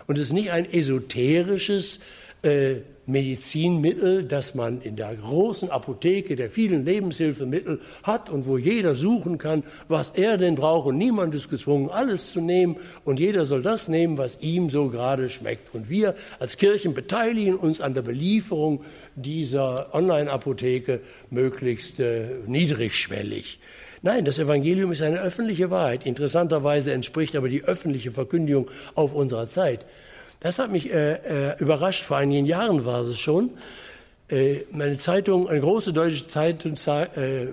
[0.06, 2.00] Und es ist nicht ein esoterisches
[2.42, 2.76] äh,
[3.06, 9.38] Medizinmittel, das man in der großen Apotheke der vielen Lebenshilfemittel hat und wo jeder suchen
[9.38, 13.62] kann, was er denn braucht und niemand ist gezwungen, alles zu nehmen und jeder soll
[13.62, 15.74] das nehmen, was ihm so gerade schmeckt.
[15.74, 18.82] Und wir als Kirchen beteiligen uns an der Belieferung
[19.14, 21.00] dieser Online-Apotheke
[21.30, 23.60] möglichst äh, niedrigschwellig.
[24.02, 26.06] Nein, das Evangelium ist eine öffentliche Wahrheit.
[26.06, 29.84] Interessanterweise entspricht aber die öffentliche Verkündigung auf unserer Zeit
[30.46, 32.04] das hat mich äh, äh, überrascht.
[32.04, 33.50] Vor einigen Jahren war es schon.
[34.28, 37.48] Äh, meine Zeitung, eine große deutsche Zeitung, äh,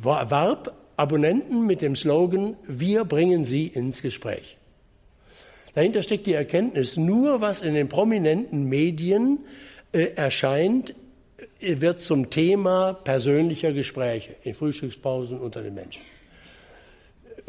[0.00, 4.56] warb Abonnenten mit dem Slogan: Wir bringen Sie ins Gespräch.
[5.74, 9.40] Dahinter steckt die Erkenntnis: Nur was in den prominenten Medien
[9.90, 10.94] äh, erscheint,
[11.58, 16.02] äh, wird zum Thema persönlicher Gespräche in Frühstückspausen unter den Menschen.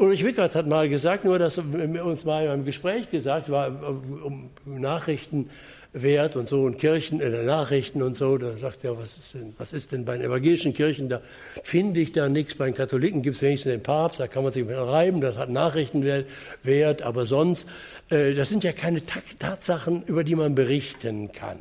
[0.00, 4.48] Ulrich Wickert hat mal gesagt, nur dass uns mal in einem Gespräch gesagt war, um
[4.64, 9.54] Nachrichtenwert und so und Kirchen, äh, Nachrichten und so, da sagt er, was ist denn,
[9.58, 11.20] was ist denn bei den evangelischen Kirchen, da
[11.64, 14.54] finde ich da nichts, bei den Katholiken gibt es wenigstens den Papst, da kann man
[14.54, 16.24] sich mit reiben, das hat Nachrichtenwert,
[16.62, 17.68] Wert, aber sonst,
[18.08, 19.02] äh, das sind ja keine
[19.38, 21.58] Tatsachen, über die man berichten kann.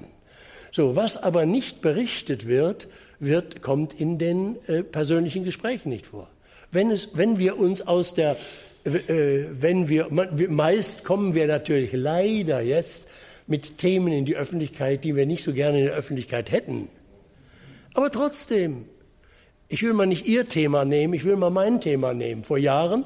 [0.72, 2.88] So, was aber nicht berichtet wird,
[3.20, 6.30] wird kommt in den äh, persönlichen Gesprächen nicht vor.
[6.72, 8.38] Wenn, es, wenn wir uns aus der,
[8.84, 13.07] äh, wenn wir, meist kommen wir natürlich leider jetzt
[13.47, 16.88] mit Themen in die Öffentlichkeit, die wir nicht so gerne in der Öffentlichkeit hätten.
[17.93, 18.86] Aber trotzdem,
[19.72, 22.43] Ich will mal nicht Ihr Thema nehmen, ich will mal mein Thema nehmen.
[22.43, 23.05] Vor Jahren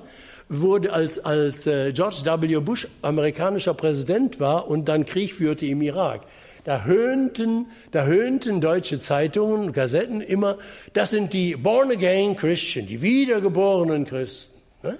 [0.61, 2.59] wurde, als, als äh, George W.
[2.59, 6.21] Bush amerikanischer Präsident war und dann Krieg führte im Irak,
[6.63, 10.57] da höhnten, da höhnten deutsche Zeitungen und Kassetten immer,
[10.93, 14.57] das sind die born-again Christian, die wiedergeborenen Christen.
[14.81, 14.97] Ne?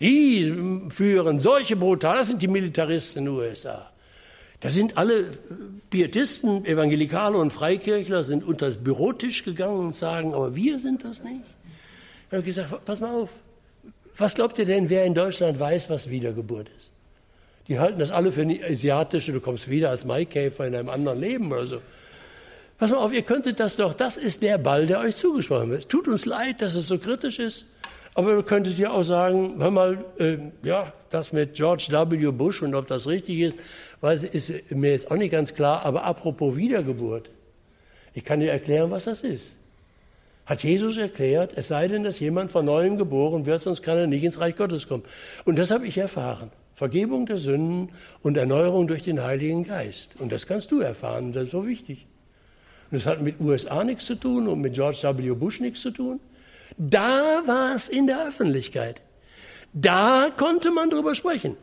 [0.00, 3.90] Die führen solche brutal, das sind die Militaristen in den USA.
[4.60, 5.24] Da sind alle
[5.90, 11.22] Pietisten, Evangelikale und Freikirchler sind unter den Bürotisch gegangen und sagen, aber wir sind das
[11.22, 11.42] nicht.
[12.28, 13.40] Ich habe gesagt, pass mal auf.
[14.16, 16.90] Was glaubt ihr denn, wer in Deutschland weiß, was Wiedergeburt ist?
[17.68, 21.20] Die halten das alle für eine asiatische, du kommst wieder als Maikäfer in einem anderen
[21.20, 21.82] Leben oder so.
[22.78, 25.88] Pass mal auf, ihr könntet das doch, das ist der Ball, der euch zugesprochen wird.
[25.88, 27.64] Tut uns leid, dass es so kritisch ist,
[28.14, 32.30] aber ihr könntet ja auch sagen, hör mal, äh, ja, das mit George W.
[32.32, 33.54] Bush und ob das richtig ist,
[34.00, 37.30] weiß, ist mir jetzt auch nicht ganz klar, aber apropos Wiedergeburt,
[38.14, 39.56] ich kann dir erklären, was das ist.
[40.44, 44.06] Hat Jesus erklärt, es sei denn, dass jemand von neuem geboren wird, sonst kann er
[44.06, 45.04] nicht ins Reich Gottes kommen.
[45.44, 46.50] Und das habe ich erfahren.
[46.74, 47.90] Vergebung der Sünden
[48.22, 50.16] und Erneuerung durch den Heiligen Geist.
[50.18, 52.06] Und das kannst du erfahren, das ist so wichtig.
[52.90, 55.30] Und das hat mit USA nichts zu tun und mit George W.
[55.30, 56.18] Bush nichts zu tun.
[56.76, 59.00] Da war es in der Öffentlichkeit.
[59.72, 61.56] Da konnte man drüber sprechen.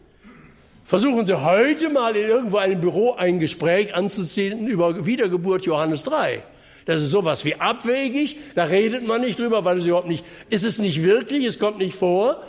[0.86, 6.42] Versuchen Sie heute mal in irgendwo einem Büro ein Gespräch anzuziehen über Wiedergeburt Johannes 3.
[6.90, 10.66] Das ist sowas wie abwegig, da redet man nicht drüber, weil es überhaupt nicht, ist
[10.66, 12.42] es nicht wirklich, es kommt nicht vor.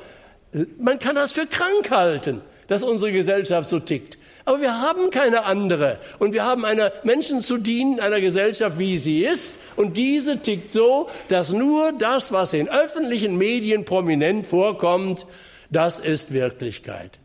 [0.78, 4.16] Man kann das für krank halten, dass unsere Gesellschaft so tickt.
[4.46, 5.98] Aber wir haben keine andere.
[6.20, 9.58] Und wir haben einer Menschen zu dienen, einer Gesellschaft, wie sie ist.
[9.76, 15.26] Und diese tickt so, dass nur das, was in öffentlichen Medien prominent vorkommt,
[15.68, 17.19] das ist Wirklichkeit.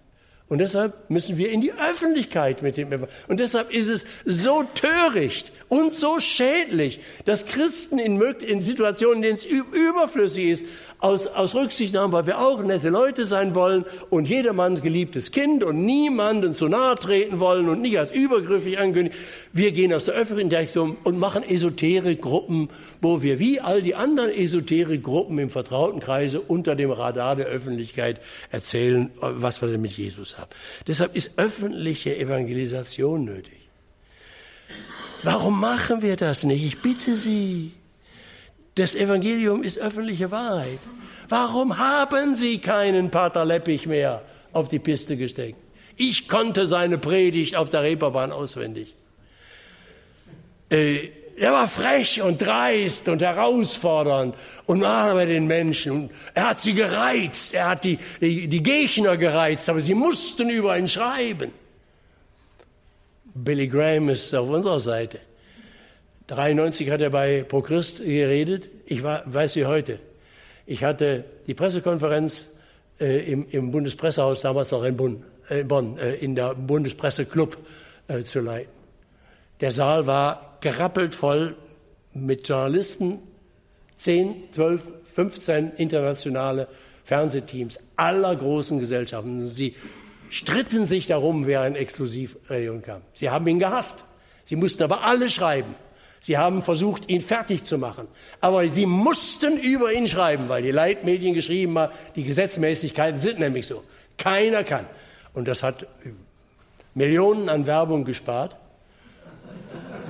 [0.48, 3.10] Und deshalb müssen wir in die Öffentlichkeit mit dem Evangelium.
[3.28, 9.22] Und deshalb ist es so töricht und so schädlich, dass Christen in, in Situationen, in
[9.24, 10.66] denen es überflüssig ist,
[11.06, 15.86] aus, aus Rücksichtnahme, weil wir auch nette Leute sein wollen und jedermanns geliebtes Kind und
[15.86, 19.18] niemanden zu nahe treten wollen und nicht als übergriffig ankündigen.
[19.53, 22.70] Wir gehen aus der öffentlichen Direktion und machen Esoterik-Gruppen,
[23.01, 28.20] wo wir wie all die anderen Esoterik-Gruppen im vertrauten Kreise unter dem Radar der Öffentlichkeit
[28.49, 30.49] erzählen, was wir denn mit Jesus haben.
[30.88, 33.70] Deshalb ist öffentliche Evangelisation nötig.
[35.22, 36.64] Warum machen wir das nicht?
[36.64, 37.74] Ich bitte Sie.
[38.76, 40.80] Das Evangelium ist öffentliche Wahrheit.
[41.30, 44.22] Warum haben Sie keinen Pater Leppich mehr
[44.52, 45.58] auf die Piste gesteckt?
[45.96, 48.94] Ich konnte seine Predigt auf der Reeperbahn auswendig.
[50.70, 56.10] Äh, er war frech und dreist und herausfordernd und nahe bei den Menschen.
[56.34, 60.78] er hat sie gereizt, er hat die, die, die Gegner gereizt, aber sie mussten über
[60.78, 61.52] ihn schreiben.
[63.34, 65.20] Billy Graham ist auf unserer Seite.
[66.28, 68.70] 93 hat er bei ProChrist geredet.
[68.86, 70.00] Ich war, weiß wie heute.
[70.66, 72.58] Ich hatte die Pressekonferenz
[73.00, 77.58] äh, im, im, Bundespressehaus, damals noch in Bonn, äh, Bonn äh, in der Bundespresseclub
[78.08, 78.72] äh, zu leiten.
[79.62, 81.56] Der Saal war gerappelt voll
[82.14, 83.20] mit Journalisten,
[83.98, 84.82] 10, 12,
[85.14, 86.68] 15 internationale
[87.04, 89.50] Fernsehteams aller großen Gesellschaften.
[89.50, 89.76] Sie
[90.30, 93.02] stritten sich darum, wer ein Exklusivradio kam.
[93.14, 94.04] Sie haben ihn gehasst.
[94.44, 95.76] Sie mussten aber alle schreiben.
[96.26, 98.08] Sie haben versucht, ihn fertig zu machen.
[98.42, 103.68] Aber sie mussten über ihn schreiben, weil die Leitmedien geschrieben haben, die Gesetzmäßigkeiten sind nämlich
[103.68, 103.84] so.
[104.18, 104.88] Keiner kann.
[105.36, 105.86] Und das hat
[106.96, 108.56] Millionen an Werbung gespart,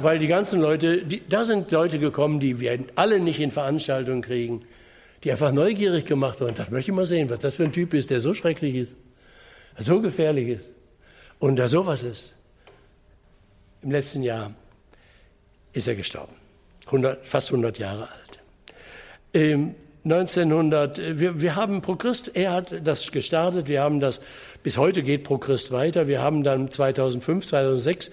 [0.02, 4.22] weil die ganzen Leute, die, da sind Leute gekommen, die wir alle nicht in Veranstaltungen
[4.22, 4.64] kriegen,
[5.26, 6.56] die einfach neugierig gemacht wurden.
[6.56, 8.96] Das möchte ich mal sehen, was das für ein Typ ist, der so schrecklich ist,
[9.80, 10.72] so gefährlich ist
[11.40, 12.38] und da sowas ist.
[13.82, 14.54] Im letzten Jahr
[15.76, 16.34] ist er gestorben.
[16.88, 18.40] 100, fast 100 Jahre alt.
[19.34, 24.22] Ähm, 1900, wir, wir haben Pro Christ, er hat das gestartet, wir haben das,
[24.62, 26.08] bis heute geht Pro Christ weiter.
[26.08, 28.12] Wir haben dann 2005, 2006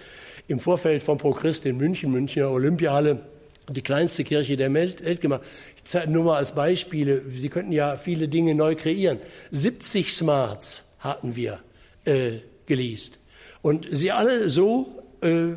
[0.49, 3.21] im Vorfeld von Pro Christ in München, Münchner Olympiahalle,
[3.69, 5.43] die kleinste Kirche der Welt gemacht.
[5.77, 9.19] Ich zeige nur mal als Beispiele, Sie könnten ja viele Dinge neu kreieren.
[9.51, 11.61] 70 Smarts hatten wir
[12.07, 13.19] äh, geleast.
[13.61, 15.53] Und sie alle so äh,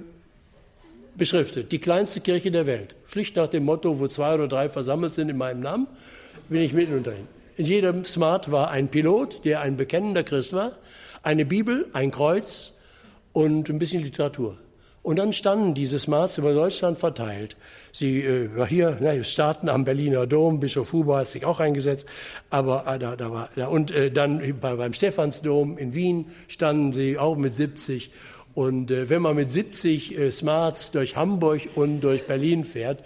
[1.17, 2.95] beschriftet, die kleinste Kirche der Welt.
[3.07, 5.87] Schlicht nach dem Motto, wo zwei oder drei versammelt sind in meinem Namen,
[6.49, 7.27] bin ich mitten unter ihnen.
[7.57, 10.73] In jedem Smart war ein Pilot, der ein bekennender Christ war,
[11.23, 12.73] eine Bibel, ein Kreuz
[13.31, 14.57] und ein bisschen Literatur.
[15.03, 17.55] Und dann standen diese Smarts über Deutschland verteilt.
[17.91, 22.09] Sie äh, hier ne, starten am Berliner Dom, Bischof Huber hat sich auch eingesetzt,
[22.49, 26.91] aber äh, da, da war da, und äh, dann bei, beim Stephansdom in Wien standen
[26.91, 28.09] sie auch mit 70
[28.55, 33.03] und äh, wenn man mit 70 äh, Smarts durch Hamburg und durch Berlin fährt,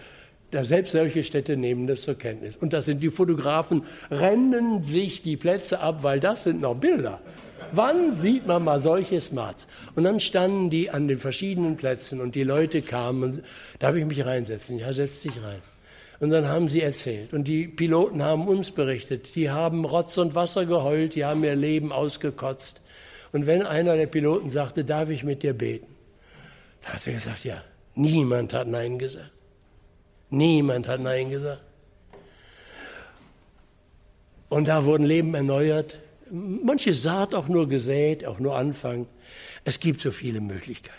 [0.52, 2.56] selbst solche Städte nehmen das zur Kenntnis.
[2.56, 7.20] Und das sind die Fotografen, rennen sich die Plätze ab, weil das sind noch Bilder.
[7.72, 9.68] Wann sieht man mal solche Smarts?
[9.96, 13.24] Und dann standen die an den verschiedenen Plätzen und die Leute kamen.
[13.24, 13.44] Und,
[13.80, 14.80] darf ich mich reinsetzen?
[14.80, 15.62] Ja, setz dich rein.
[16.20, 17.34] Und dann haben sie erzählt.
[17.34, 19.36] Und die Piloten haben uns berichtet.
[19.36, 22.82] Die haben Rotz und Wasser geheult, die haben ihr Leben ausgekotzt.
[23.32, 25.88] Und wenn einer der Piloten sagte, darf ich mit dir beten?
[26.82, 27.64] Da hat er gesagt, ja.
[27.96, 29.32] Niemand hat Nein gesagt.
[30.30, 31.66] Niemand hat Nein gesagt.
[34.48, 36.00] Und da wurden Leben erneuert.
[36.32, 39.08] Manche Saat auch nur gesät, auch nur Anfang.
[39.64, 40.96] Es gibt so viele Möglichkeiten.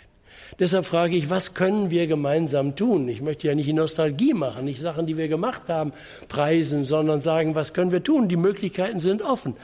[0.59, 3.09] Deshalb frage ich, was können wir gemeinsam tun?
[3.09, 5.93] Ich möchte ja nicht die Nostalgie machen, nicht Sachen, die wir gemacht haben,
[6.29, 8.29] preisen, sondern sagen, was können wir tun?
[8.29, 9.57] Die Möglichkeiten sind offen.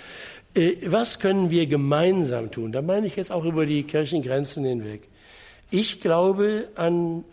[0.57, 2.73] Äh, was können wir gemeinsam tun?
[2.73, 5.09] Da meine ich jetzt auch über die Kirchengrenzen hinweg.
[5.71, 7.25] Ich glaube an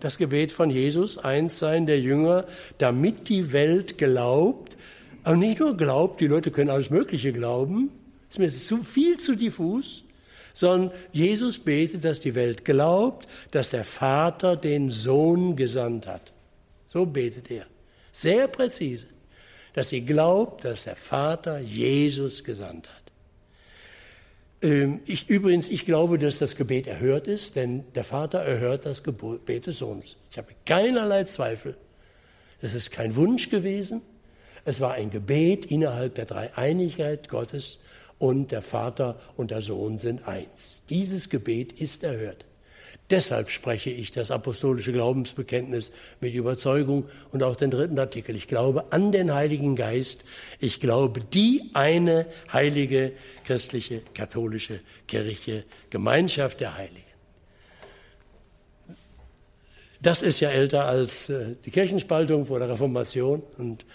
[0.00, 2.44] das Gebet von Jesus, eins sein der Jünger,
[2.78, 4.76] damit die Welt glaubt,
[5.22, 7.90] aber nicht nur glaubt, die Leute können alles Mögliche glauben,
[8.28, 10.04] ist mir zu viel zu diffus,
[10.52, 16.32] sondern Jesus betet, dass die Welt glaubt, dass der Vater den Sohn gesandt hat.
[16.88, 17.66] So betet er.
[18.12, 19.06] Sehr präzise.
[19.74, 23.04] Dass sie glaubt, dass der Vater Jesus gesandt hat.
[24.62, 29.02] Ähm, ich, übrigens, ich glaube, dass das Gebet erhört ist, denn der Vater erhört das
[29.02, 30.16] Gebet des Sohnes.
[30.30, 31.76] Ich habe keinerlei Zweifel.
[32.62, 34.00] Es ist kein Wunsch gewesen.
[34.64, 37.78] Es war ein Gebet innerhalb der Dreieinigkeit Gottes
[38.18, 40.82] und der Vater und der Sohn sind eins.
[40.88, 42.46] Dieses Gebet ist erhört.
[43.10, 48.34] Deshalb spreche ich das apostolische Glaubensbekenntnis mit Überzeugung und auch den dritten Artikel.
[48.34, 50.24] Ich glaube an den Heiligen Geist.
[50.58, 53.12] Ich glaube die eine heilige
[53.44, 57.04] christliche katholische Kirche, Gemeinschaft der Heiligen.
[60.00, 63.86] Das ist ja älter als äh, die Kirchenspaltung vor der Reformation und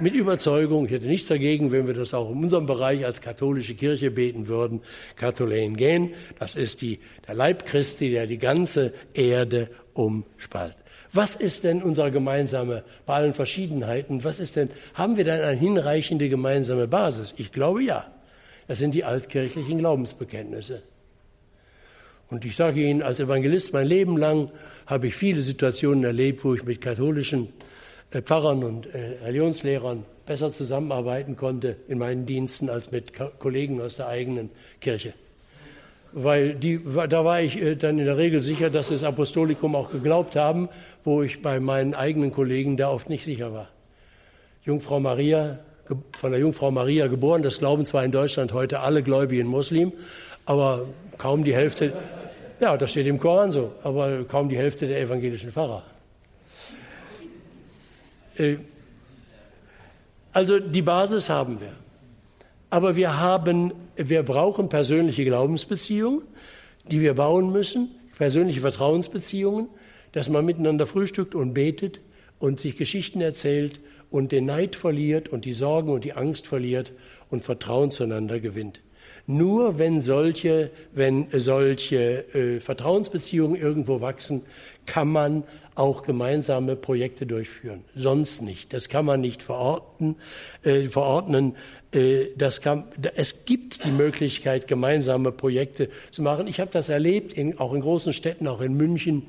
[0.00, 3.74] mit Überzeugung, ich hätte nichts dagegen, wenn wir das auch in unserem Bereich als katholische
[3.74, 4.80] Kirche beten würden,
[5.16, 6.14] Katholen gehen.
[6.38, 10.78] Das ist die, der Leib Christi, der die ganze Erde umspaltet.
[11.12, 15.58] Was ist denn unser gemeinsame, bei allen Verschiedenheiten, was ist denn, haben wir denn eine
[15.58, 17.32] hinreichende gemeinsame Basis?
[17.36, 18.12] Ich glaube ja.
[18.68, 20.82] Das sind die altkirchlichen Glaubensbekenntnisse.
[22.28, 24.50] Und ich sage Ihnen, als Evangelist mein Leben lang
[24.86, 27.52] habe ich viele Situationen erlebt, wo ich mit katholischen
[28.10, 34.08] Pfarrern und äh, Religionslehrern besser zusammenarbeiten konnte in meinen Diensten als mit Kollegen aus der
[34.08, 34.50] eigenen
[34.80, 35.14] Kirche.
[36.12, 39.74] Weil die, da war ich äh, dann in der Regel sicher, dass sie das Apostolikum
[39.74, 40.68] auch geglaubt haben,
[41.04, 43.68] wo ich bei meinen eigenen Kollegen da oft nicht sicher war.
[44.64, 45.58] Jungfrau Maria,
[46.18, 49.92] von der Jungfrau Maria geboren, das glauben zwar in Deutschland heute alle gläubigen Muslim,
[50.44, 50.86] aber
[51.18, 51.92] kaum die Hälfte,
[52.60, 55.84] ja, das steht im Koran so, aber kaum die Hälfte der evangelischen Pfarrer.
[58.38, 58.56] Äh,
[60.32, 61.72] also die Basis haben wir.
[62.68, 66.22] Aber wir haben, wir brauchen persönliche Glaubensbeziehungen,
[66.90, 69.68] die wir bauen müssen, persönliche Vertrauensbeziehungen,
[70.12, 72.00] dass man miteinander frühstückt und betet
[72.38, 73.80] und sich Geschichten erzählt
[74.10, 76.92] und den Neid verliert und die Sorgen und die Angst verliert
[77.30, 78.80] und Vertrauen zueinander gewinnt.
[79.26, 84.42] Nur wenn solche, wenn solche äh, Vertrauensbeziehungen irgendwo wachsen,
[84.86, 87.84] kann man auch gemeinsame Projekte durchführen.
[87.94, 88.72] Sonst nicht.
[88.72, 90.16] Das kann man nicht verorten,
[90.62, 91.56] äh, verordnen.
[91.92, 92.84] Äh, das kann,
[93.14, 96.46] es gibt die Möglichkeit, gemeinsame Projekte zu machen.
[96.46, 99.24] Ich habe das erlebt, in, auch in großen Städten, auch in München,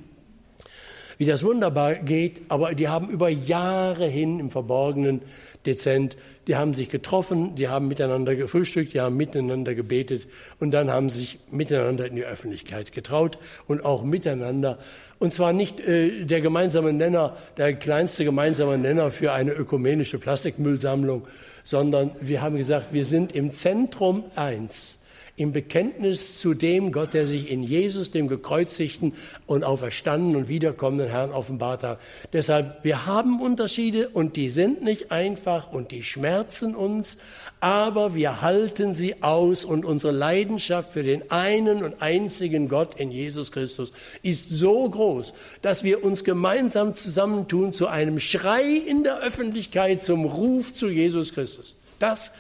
[1.17, 2.41] wie das wunderbar geht.
[2.49, 5.21] Aber die haben über Jahre hin im Verborgenen
[5.65, 6.15] dezent
[6.47, 10.27] die haben sich getroffen, die haben miteinander gefrühstückt, die haben miteinander gebetet
[10.59, 13.37] und dann haben sich miteinander in die Öffentlichkeit getraut
[13.67, 14.79] und auch miteinander.
[15.19, 21.27] Und zwar nicht äh, der gemeinsame Nenner, der kleinste gemeinsame Nenner für eine ökumenische Plastikmüllsammlung,
[21.63, 24.99] sondern wir haben gesagt, wir sind im Zentrum eins
[25.37, 29.13] im Bekenntnis zu dem Gott, der sich in Jesus, dem gekreuzigten
[29.45, 31.99] und auferstandenen und wiederkommenden Herrn offenbart hat.
[32.33, 37.17] Deshalb, wir haben Unterschiede und die sind nicht einfach und die schmerzen uns,
[37.59, 43.11] aber wir halten sie aus und unsere Leidenschaft für den einen und einzigen Gott in
[43.11, 49.19] Jesus Christus ist so groß, dass wir uns gemeinsam zusammentun zu einem Schrei in der
[49.19, 51.75] Öffentlichkeit zum Ruf zu Jesus Christus.
[51.99, 52.33] Das,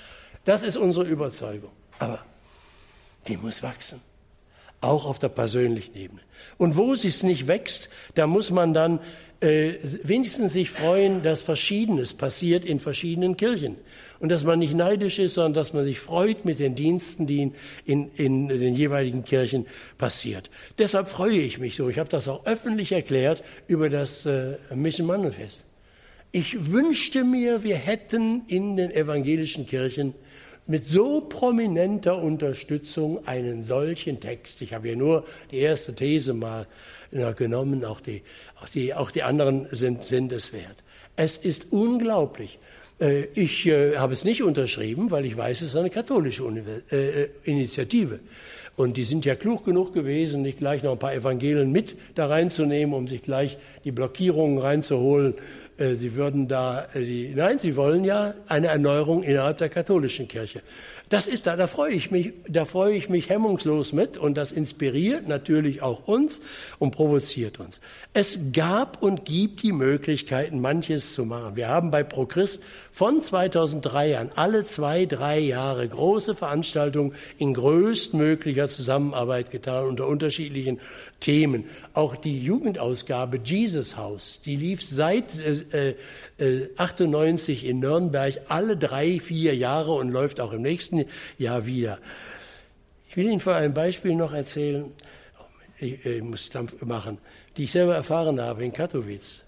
[0.45, 1.69] das ist unsere Überzeugung.
[1.99, 2.19] Aber
[3.27, 4.01] die muss wachsen.
[4.79, 6.21] auch auf der persönlichen Ebene.
[6.57, 8.99] Und wo es nicht wächst, da muss man dann
[9.39, 9.73] äh,
[10.03, 13.75] wenigstens sich freuen, dass Verschiedenes passiert in verschiedenen Kirchen.
[14.19, 17.41] Und dass man nicht neidisch ist, sondern dass man sich freut mit den Diensten, die
[17.41, 17.53] in,
[17.85, 19.67] in, in den jeweiligen Kirchen
[19.97, 20.49] passiert.
[20.79, 21.89] Deshalb freue ich mich so.
[21.89, 25.63] Ich habe das auch öffentlich erklärt über das äh, Mission Manifest.
[26.31, 30.13] Ich wünschte mir, wir hätten in den evangelischen Kirchen
[30.67, 34.61] mit so prominenter Unterstützung einen solchen Text.
[34.61, 36.67] Ich habe hier nur die erste These mal
[37.37, 38.21] genommen, auch die,
[38.61, 40.83] auch die, auch die anderen sind, sind es wert.
[41.15, 42.59] Es ist unglaublich.
[42.99, 46.43] Äh, ich äh, habe es nicht unterschrieben, weil ich weiß, es ist eine katholische
[46.91, 48.19] äh, Initiative.
[48.75, 52.27] Und die sind ja klug genug gewesen, nicht gleich noch ein paar Evangelien mit da
[52.27, 55.33] reinzunehmen, um sich gleich die Blockierungen reinzuholen
[55.95, 60.61] sie würden da, äh, die, nein, Sie wollen ja eine Erneuerung innerhalb der katholischen Kirche.
[61.09, 64.51] Das ist da, da freue ich mich, da freue ich mich hemmungslos mit und das
[64.51, 66.41] inspiriert natürlich auch uns
[66.79, 67.79] und provoziert uns.
[68.13, 71.55] Es gab und gibt die Möglichkeiten, manches zu machen.
[71.55, 78.67] Wir haben bei ProChrist von 2003 an alle zwei, drei Jahre große Veranstaltungen in größtmöglicher
[78.67, 80.81] Zusammenarbeit getan unter unterschiedlichen
[81.21, 81.65] Themen.
[81.93, 85.95] Auch die Jugendausgabe Jesus House, die lief seit äh,
[86.37, 90.96] äh, 98 in Nürnberg alle drei, vier Jahre und läuft auch im nächsten
[91.37, 91.99] Jahr wieder.
[93.09, 94.91] Ich will Ihnen von einem Beispiel noch erzählen,
[95.79, 97.17] ich, ich muss Dampf machen,
[97.55, 99.43] die ich selber erfahren habe in Katowice.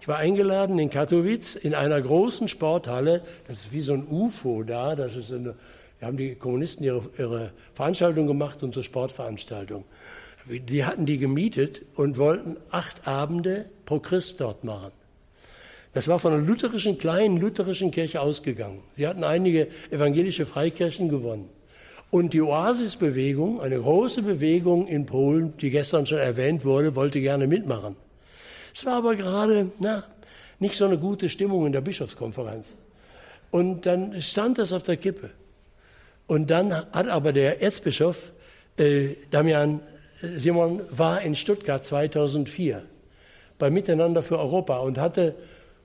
[0.00, 4.62] Ich war eingeladen in Katowice in einer großen Sporthalle, das ist wie so ein UFO
[4.62, 5.54] da, das ist eine,
[6.00, 9.84] da haben die Kommunisten ihre, ihre Veranstaltung gemacht, unsere Sportveranstaltung.
[10.46, 14.92] Die hatten die gemietet und wollten acht Abende pro Christ dort machen.
[15.94, 18.82] Das war von einer lutherischen, kleinen lutherischen Kirche ausgegangen.
[18.92, 21.48] Sie hatten einige evangelische Freikirchen gewonnen.
[22.10, 27.46] Und die Oasisbewegung, eine große Bewegung in Polen, die gestern schon erwähnt wurde, wollte gerne
[27.46, 27.96] mitmachen.
[28.74, 30.04] Es war aber gerade na,
[30.58, 32.76] nicht so eine gute Stimmung in der Bischofskonferenz.
[33.50, 35.30] Und dann stand das auf der Kippe.
[36.26, 38.32] Und dann hat aber der Erzbischof
[38.76, 39.80] äh, Damian
[40.20, 42.82] Simon war in Stuttgart 2004
[43.58, 45.34] bei Miteinander für Europa und hatte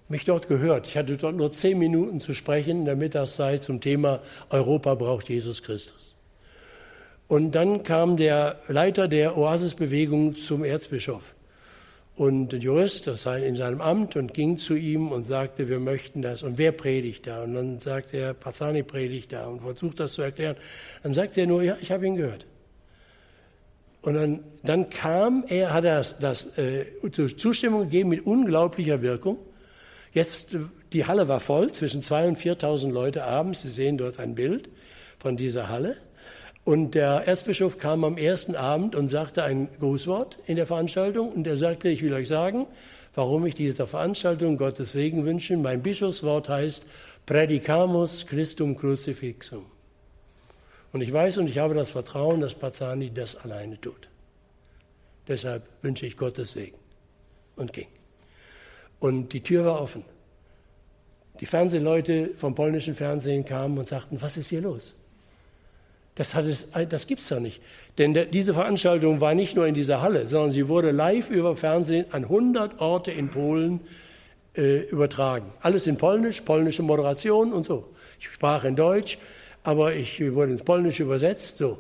[0.10, 0.88] mich dort gehört.
[0.88, 5.30] Ich hatte dort nur zehn Minuten zu sprechen in der Mittagszeit zum Thema Europa braucht
[5.30, 6.16] Jesus Christus.
[7.28, 11.36] Und dann kam der Leiter der Oasisbewegung zum Erzbischof
[12.20, 16.44] und der Jurist in seinem Amt und ging zu ihm und sagte, wir möchten das.
[16.44, 17.44] Und wer predigt da?
[17.44, 20.58] Und dann sagte er, Pazzani predigt da und versucht das zu erklären.
[21.02, 22.46] Dann sagte er nur, ja, ich habe ihn gehört.
[24.02, 26.86] Und dann, dann kam er, hat er das, das äh,
[27.38, 29.38] Zustimmung gegeben mit unglaublicher Wirkung.
[30.12, 30.56] Jetzt,
[30.94, 33.62] die Halle war voll, zwischen 2.000 und 4.000 Leute abends.
[33.62, 34.70] Sie sehen dort ein Bild
[35.20, 35.98] von dieser Halle.
[36.64, 41.32] Und der Erzbischof kam am ersten Abend und sagte ein Grußwort in der Veranstaltung.
[41.32, 42.68] Und er sagte, ich will euch sagen,
[43.16, 45.58] warum ich dieser Veranstaltung Gottes Segen wünsche.
[45.58, 46.86] Mein Bischofswort heißt
[47.26, 49.66] Predicamus Christum Crucifixum.
[50.92, 54.10] Und ich weiß und ich habe das Vertrauen, dass Pazzani das alleine tut.
[55.28, 56.78] Deshalb wünsche ich Gottes Segen.
[57.56, 57.88] Und ging.
[59.00, 60.04] Und die Tür war offen.
[61.40, 64.94] Die Fernsehleute vom polnischen Fernsehen kamen und sagten, was ist hier los?
[66.16, 66.36] Das,
[66.90, 67.62] das gibt es doch nicht.
[67.98, 71.56] Denn der, diese Veranstaltung war nicht nur in dieser Halle, sondern sie wurde live über
[71.56, 73.80] Fernsehen an 100 Orte in Polen
[74.58, 75.54] äh, übertragen.
[75.62, 77.88] Alles in Polnisch, polnische Moderation und so.
[78.20, 79.18] Ich sprach in Deutsch,
[79.64, 81.58] aber ich wurde ins Polnische übersetzt.
[81.58, 81.80] So.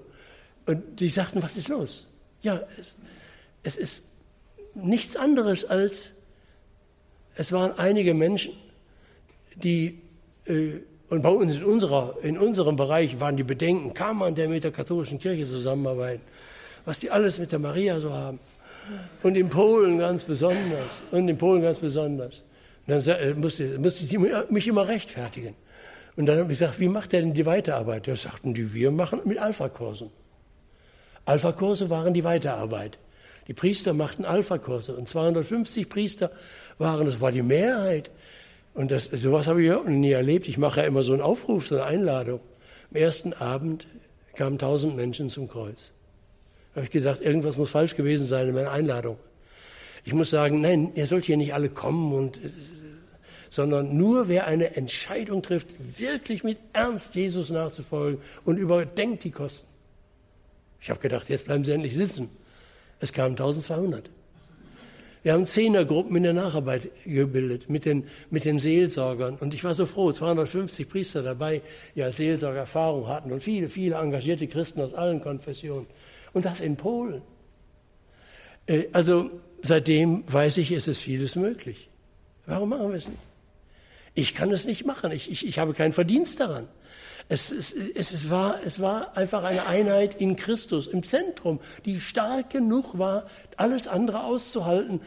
[0.65, 2.05] Und die sagten, was ist los?
[2.41, 2.95] Ja, es,
[3.63, 4.03] es ist
[4.73, 6.13] nichts anderes als,
[7.39, 8.51] es waren einige Menschen,
[9.55, 10.01] die,
[10.45, 14.49] äh, und bei uns in, unserer, in unserem Bereich waren die Bedenken, kann man denn
[14.49, 16.21] mit der katholischen Kirche zusammenarbeiten?
[16.83, 18.39] Was die alles mit der Maria so haben.
[19.23, 21.01] Und in Polen ganz besonders.
[21.11, 22.43] Und in Polen ganz besonders.
[22.85, 25.55] Und dann äh, musste, musste ich mich immer rechtfertigen.
[26.17, 28.05] Und dann habe ich gesagt, wie macht er denn die Weiterarbeit?
[28.05, 30.11] Da sagten die, wir machen mit Alpha-Kursen.
[31.23, 32.97] Alpha-Kurse waren die Weiterarbeit.
[33.49, 36.29] Die Priester machten Alpha-Kurse und 250 Priester
[36.77, 38.11] waren, das war die Mehrheit.
[38.75, 40.47] Und das, sowas habe ich nie erlebt.
[40.47, 42.41] Ich mache ja immer so einen Aufruf, so eine Einladung.
[42.91, 43.87] Am ersten Abend
[44.35, 45.91] kamen tausend Menschen zum Kreuz.
[46.69, 49.17] Da habe ich gesagt, irgendwas muss falsch gewesen sein in meiner Einladung.
[50.05, 52.51] Ich muss sagen, nein, ihr sollt hier nicht alle kommen und äh,
[53.49, 59.65] sondern nur wer eine Entscheidung trifft, wirklich mit Ernst Jesus nachzufolgen und überdenkt die Kosten.
[60.79, 62.29] Ich habe gedacht, jetzt bleiben Sie endlich sitzen.
[62.99, 64.09] Es kamen 1200.
[65.21, 69.35] Wir haben Zehnergruppen in der Nacharbeit gebildet mit den, mit den Seelsorgern.
[69.35, 71.61] Und ich war so froh, 250 Priester dabei,
[71.95, 75.87] die als Seelsorger Erfahrung hatten und viele, viele engagierte Christen aus allen Konfessionen.
[76.31, 77.21] Und das in Polen.
[78.65, 79.29] Äh, also
[79.61, 81.89] seitdem weiß ich, es ist vieles möglich.
[82.45, 83.19] Warum machen wir es nicht?
[84.15, 85.11] Ich kann es nicht machen.
[85.11, 86.67] Ich, ich, ich habe keinen Verdienst daran.
[87.31, 92.49] Es, es, es, war, es war einfach eine Einheit in Christus im Zentrum, die stark
[92.49, 94.99] genug war, alles andere auszuhalten,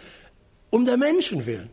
[0.71, 1.69] um der Menschen willen.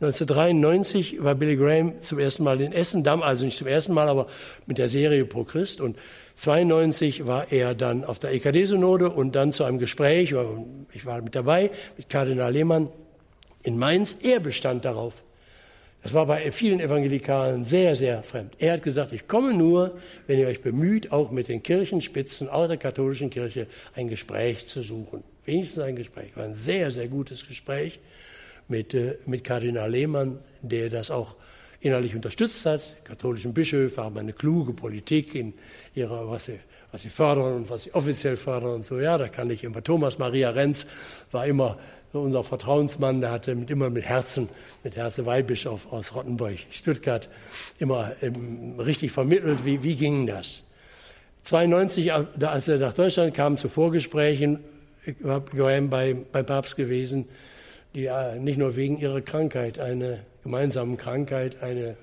[0.00, 4.26] 1993 war Billy Graham zum ersten Mal in Essen, also nicht zum ersten Mal, aber
[4.66, 5.80] mit der Serie Pro Christ.
[5.80, 5.96] Und
[6.36, 10.34] 92 war er dann auf der EKD-Synode und dann zu einem Gespräch,
[10.92, 12.90] ich war mit dabei, mit Kardinal Lehmann
[13.62, 14.18] in Mainz.
[14.20, 15.22] Er bestand darauf.
[16.04, 18.52] Das war bei vielen Evangelikalen sehr, sehr fremd.
[18.58, 19.96] Er hat gesagt, ich komme nur,
[20.26, 24.82] wenn ihr euch bemüht, auch mit den Kirchenspitzen auch der katholischen Kirche ein Gespräch zu
[24.82, 25.24] suchen.
[25.46, 26.36] Wenigstens ein Gespräch.
[26.36, 28.00] War ein sehr, sehr gutes Gespräch
[28.68, 31.36] mit, äh, mit Kardinal Lehmann, der das auch
[31.80, 32.94] innerlich unterstützt hat.
[33.00, 35.54] Die katholischen Bischöfe haben eine kluge Politik in
[35.94, 36.60] ihrer, was sie,
[36.92, 39.00] was sie fördern und was sie offiziell fördern und so.
[39.00, 39.82] Ja, da kann ich immer.
[39.82, 40.86] Thomas Maria Renz
[41.30, 41.78] war immer
[42.20, 44.48] unser Vertrauensmann, der hatte mit, immer mit Herzen,
[44.82, 47.28] mit Herze Weihbischof aus Rottenburg, Stuttgart,
[47.78, 50.64] immer ähm, richtig vermittelt, wie, wie ging das.
[51.44, 54.60] 92, als er nach Deutschland kam zu Vorgesprächen,
[55.20, 57.26] war Graham bei, beim Papst gewesen,
[57.94, 61.96] die äh, nicht nur wegen ihrer Krankheit, eine gemeinsame Krankheit, eine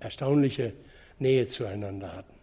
[0.00, 0.72] erstaunliche
[1.18, 2.34] Nähe zueinander hatten.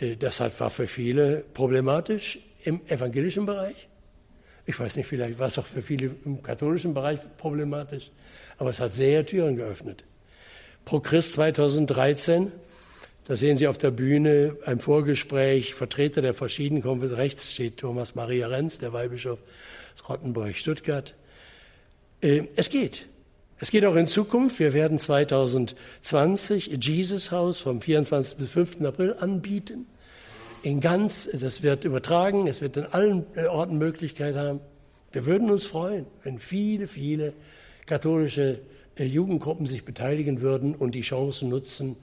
[0.00, 3.88] Äh, das war für viele problematisch im evangelischen Bereich.
[4.66, 8.10] Ich weiß nicht, vielleicht war es auch für viele im katholischen Bereich problematisch,
[8.56, 10.04] aber es hat sehr Türen geöffnet.
[10.84, 12.50] Pro Christ 2013,
[13.26, 17.22] da sehen Sie auf der Bühne ein Vorgespräch, Vertreter der verschiedenen Konfessionen.
[17.22, 19.38] Rechts steht Thomas Maria Renz, der Weihbischof
[20.08, 21.14] Rottenburg-Stuttgart.
[22.20, 23.06] Äh, es geht.
[23.58, 24.58] Es geht auch in Zukunft.
[24.58, 28.38] Wir werden 2020 Jesus Haus vom 24.
[28.38, 28.82] bis 5.
[28.82, 29.86] April anbieten
[30.64, 34.60] in ganz, das wird übertragen, es wird in allen äh, Orten Möglichkeit haben.
[35.12, 37.34] Wir würden uns freuen, wenn viele, viele
[37.84, 38.60] katholische
[38.96, 41.96] äh, Jugendgruppen sich beteiligen würden und die Chancen nutzen.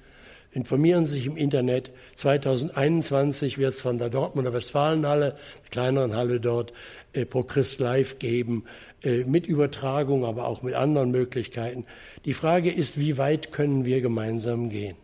[0.52, 1.92] Informieren Sie sich im Internet.
[2.18, 6.72] 2021 wird es von der Dortmunder Westfalenhalle, der kleineren Halle dort,
[7.14, 8.66] äh, Pro Christ Live geben,
[9.02, 11.86] äh, mit Übertragung, aber auch mit anderen Möglichkeiten.
[12.26, 14.98] Die Frage ist, wie weit können wir gemeinsam gehen?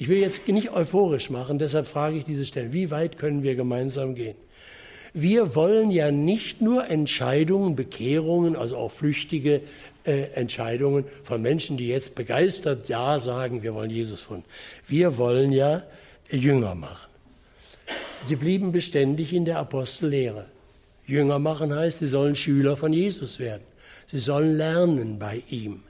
[0.00, 3.56] Ich will jetzt nicht euphorisch machen, deshalb frage ich diese Stelle, wie weit können wir
[3.56, 4.36] gemeinsam gehen?
[5.12, 9.62] Wir wollen ja nicht nur Entscheidungen, Bekehrungen, also auch flüchtige
[10.04, 14.44] äh, Entscheidungen von Menschen, die jetzt begeistert Ja sagen, wir wollen Jesus von.
[14.86, 15.82] Wir wollen ja
[16.30, 17.08] Jünger machen.
[18.24, 20.46] Sie blieben beständig in der Apostellehre.
[21.06, 23.62] Jünger machen heißt, sie sollen Schüler von Jesus werden.
[24.06, 25.82] Sie sollen lernen bei ihm.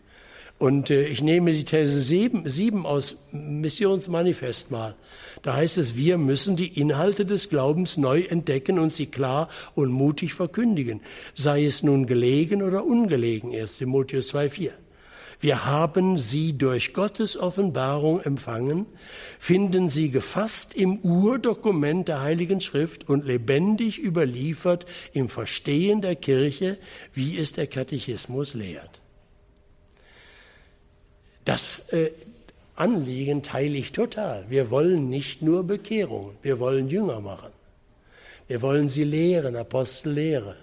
[0.58, 4.96] Und äh, ich nehme die These 7, 7 aus Missionsmanifest mal.
[5.42, 9.92] Da heißt es, wir müssen die Inhalte des Glaubens neu entdecken und sie klar und
[9.92, 11.00] mutig verkündigen,
[11.36, 14.70] sei es nun gelegen oder ungelegen, 1 Timotheus 2,4.
[15.40, 18.86] Wir haben sie durch Gottes Offenbarung empfangen,
[19.38, 26.78] finden sie gefasst im Urdokument der Heiligen Schrift und lebendig überliefert im Verstehen der Kirche,
[27.14, 29.00] wie es der Katechismus lehrt.
[31.48, 32.10] Das äh,
[32.76, 34.44] Anliegen teile ich total.
[34.50, 37.48] Wir wollen nicht nur Bekehrungen, wir wollen Jünger machen.
[38.48, 40.56] Wir wollen sie lehren, Apostellehre.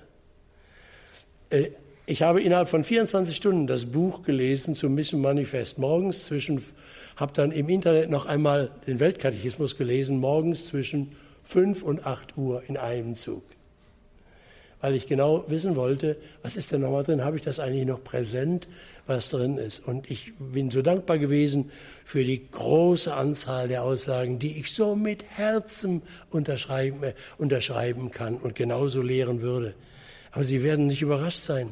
[1.49, 1.71] Äh,
[2.05, 5.79] ich habe innerhalb von 24 Stunden das Buch gelesen zum Mission Manifest.
[5.79, 6.63] Morgens zwischen,
[7.15, 11.15] habe dann im Internet noch einmal den Weltkatechismus gelesen, morgens zwischen
[11.45, 13.41] 5 und 8 Uhr in einem Zug
[14.86, 17.23] weil ich genau wissen wollte, was ist denn nochmal drin?
[17.23, 18.67] Habe ich das eigentlich noch präsent,
[19.07, 19.79] was drin ist?
[19.79, 21.71] Und ich bin so dankbar gewesen
[22.03, 28.38] für die große Anzahl der Aussagen, die ich so mit Herzen unterschreiben, äh, unterschreiben kann
[28.38, 29.73] und genauso lehren würde.
[30.29, 31.71] Aber Sie werden nicht überrascht sein,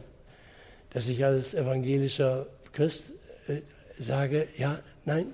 [0.89, 3.13] dass ich als evangelischer Christ
[3.45, 3.61] äh,
[3.99, 5.27] sage, ja, nein,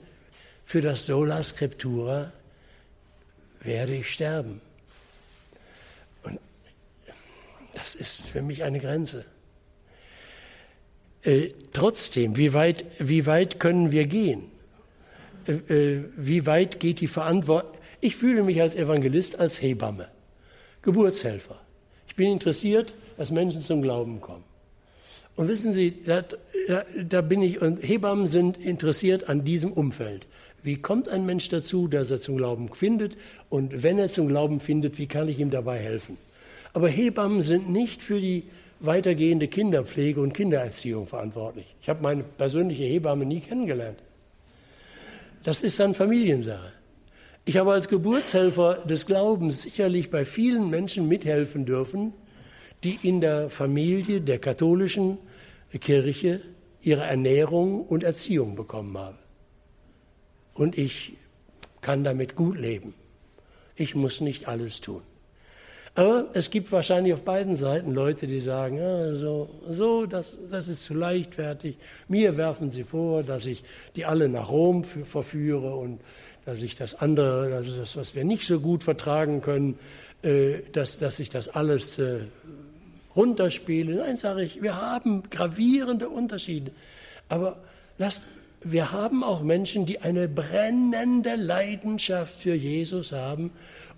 [0.65, 2.33] für das Sola Scriptura
[3.61, 4.59] werde ich sterben.
[7.79, 9.25] Das ist für mich eine Grenze.
[11.23, 14.43] Äh, trotzdem, wie weit, wie weit können wir gehen?
[15.47, 17.71] Äh, äh, wie weit geht die Verantwortung?
[18.01, 20.07] Ich fühle mich als Evangelist, als Hebamme,
[20.81, 21.59] Geburtshelfer.
[22.07, 24.43] Ich bin interessiert, dass Menschen zum Glauben kommen.
[25.35, 26.23] Und wissen Sie, da,
[27.07, 30.27] da bin ich, und Hebammen sind interessiert an diesem Umfeld.
[30.63, 33.15] Wie kommt ein Mensch dazu, dass er zum Glauben findet?
[33.49, 36.17] Und wenn er zum Glauben findet, wie kann ich ihm dabei helfen?
[36.73, 38.43] Aber Hebammen sind nicht für die
[38.79, 41.65] weitergehende Kinderpflege und Kindererziehung verantwortlich.
[41.81, 43.99] Ich habe meine persönliche Hebamme nie kennengelernt.
[45.43, 46.73] Das ist dann Familiensache.
[47.45, 52.13] Ich habe als Geburtshelfer des Glaubens sicherlich bei vielen Menschen mithelfen dürfen,
[52.83, 55.17] die in der Familie der katholischen
[55.79, 56.41] Kirche
[56.81, 59.17] ihre Ernährung und Erziehung bekommen haben.
[60.53, 61.13] Und ich
[61.81, 62.93] kann damit gut leben.
[63.75, 65.01] Ich muss nicht alles tun.
[65.99, 70.69] Aber es gibt wahrscheinlich auf beiden Seiten Leute, die sagen, ja, so, so das, das
[70.69, 71.75] ist zu leichtfertig.
[72.07, 73.65] Mir werfen sie vor, dass ich
[73.97, 75.99] die alle nach Rom verführe und
[76.45, 79.77] dass ich das andere, also das, was wir nicht so gut vertragen können,
[80.21, 82.21] äh, dass, dass ich das alles äh,
[83.17, 83.95] runterspiele.
[83.95, 86.71] Nein, sage ich, wir haben gravierende Unterschiede.
[87.27, 87.57] Aber
[87.97, 88.23] lasst,
[88.61, 93.51] wir haben auch Menschen, die eine brennende Leidenschaft für Jesus haben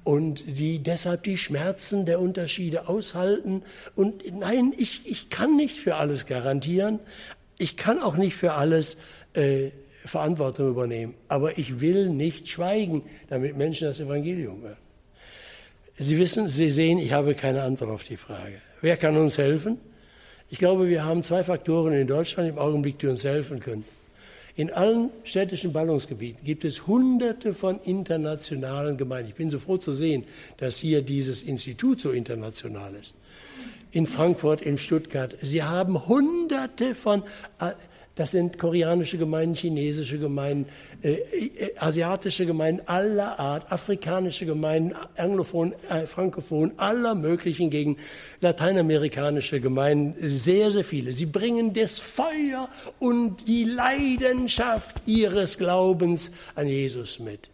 [0.04, 3.64] und die deshalb die Schmerzen der Unterschiede aushalten.
[3.96, 7.00] Und nein, ich, ich kann nicht für alles garantieren.
[7.58, 8.98] Ich kann auch nicht für alles
[9.34, 9.70] äh,
[10.06, 11.14] Verantwortung übernehmen.
[11.28, 14.78] Aber ich will nicht schweigen, damit Menschen das Evangelium hören.
[15.96, 18.62] Sie wissen, Sie sehen, ich habe keine Antwort auf die Frage.
[18.82, 19.78] Wer kann uns helfen?
[20.50, 23.86] Ich glaube, wir haben zwei Faktoren in Deutschland im Augenblick, die uns helfen können.
[24.56, 29.30] In allen städtischen Ballungsgebieten gibt es hunderte von internationalen Gemeinden.
[29.30, 30.26] Ich bin so froh zu sehen,
[30.58, 33.16] dass hier dieses Institut so international ist.
[33.92, 35.36] In Frankfurt, in Stuttgart.
[35.42, 37.24] Sie haben hunderte von
[38.16, 40.70] das sind koreanische Gemeinden, chinesische Gemeinden,
[41.02, 47.98] äh, äh, asiatische Gemeinden aller Art, afrikanische Gemeinden, anglophon, äh, frankophon, aller möglichen gegen
[48.42, 51.14] lateinamerikanische Gemeinden, sehr, sehr viele.
[51.14, 57.50] Sie bringen das Feuer und die Leidenschaft ihres Glaubens an Jesus mit.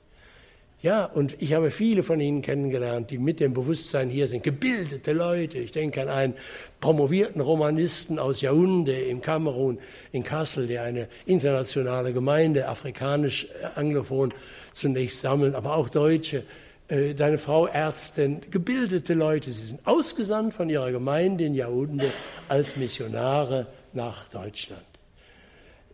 [0.84, 5.12] Ja, und ich habe viele von Ihnen kennengelernt, die mit dem Bewusstsein hier sind, gebildete
[5.12, 5.58] Leute.
[5.58, 6.34] Ich denke an einen
[6.80, 9.80] promovierten Romanisten aus Yaoundé im Kamerun,
[10.12, 14.32] in Kassel, der eine internationale Gemeinde, afrikanisch-anglophon,
[14.74, 16.44] zunächst sammelt, aber auch Deutsche.
[16.90, 19.52] Äh, deine Frau Ärztin, gebildete Leute.
[19.52, 22.06] Sie sind ausgesandt von ihrer Gemeinde in Yaoundé
[22.48, 24.86] als Missionare nach Deutschland.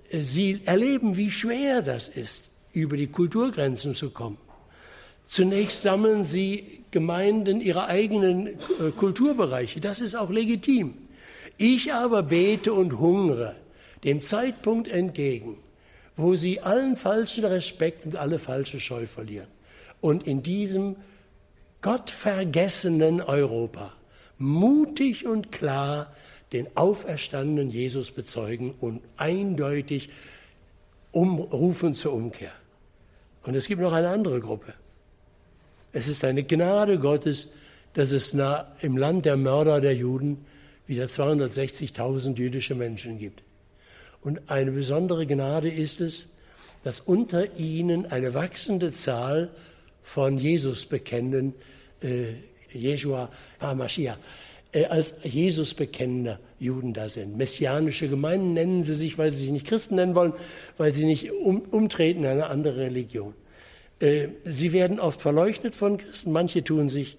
[0.10, 4.38] Äh, sie erleben, wie schwer das ist, über die Kulturgrenzen zu kommen.
[5.26, 9.80] Zunächst sammeln sie Gemeinden ihrer eigenen äh, Kulturbereiche.
[9.82, 10.94] Das ist auch legitim.
[11.58, 13.56] Ich aber bete und hungere
[14.04, 15.58] dem Zeitpunkt entgegen,
[16.16, 19.48] wo sie allen falschen Respekt und alle falsche Scheu verlieren.
[20.02, 20.98] Und in diesem
[21.82, 23.94] gottvergessenen Europa
[24.38, 26.14] mutig und klar
[26.52, 30.10] den auferstandenen Jesus bezeugen und eindeutig
[31.12, 32.52] umrufen zur Umkehr.
[33.44, 34.74] Und es gibt noch eine andere Gruppe.
[35.94, 37.50] Es ist eine Gnade Gottes,
[37.94, 38.36] dass es
[38.82, 40.46] im Land der Mörder der Juden
[40.88, 43.44] wieder 260.000 jüdische Menschen gibt.
[44.22, 46.30] Und eine besondere Gnade ist es,
[46.84, 49.52] dass unter ihnen eine wachsende Zahl
[50.02, 51.54] von Jesus bekennenden,
[52.02, 52.34] äh,
[52.74, 53.30] Jeshua
[53.60, 54.18] HaMashiach,
[54.74, 57.38] äh, als Jesus bekennender Juden da sind.
[57.38, 60.34] Messianische Gemeinden nennen sie sich, weil sie sich nicht Christen nennen wollen,
[60.78, 63.34] weil sie nicht um, umtreten in eine andere Religion.
[64.00, 67.18] Äh, sie werden oft verleuchtet von Christen, manche tun sich.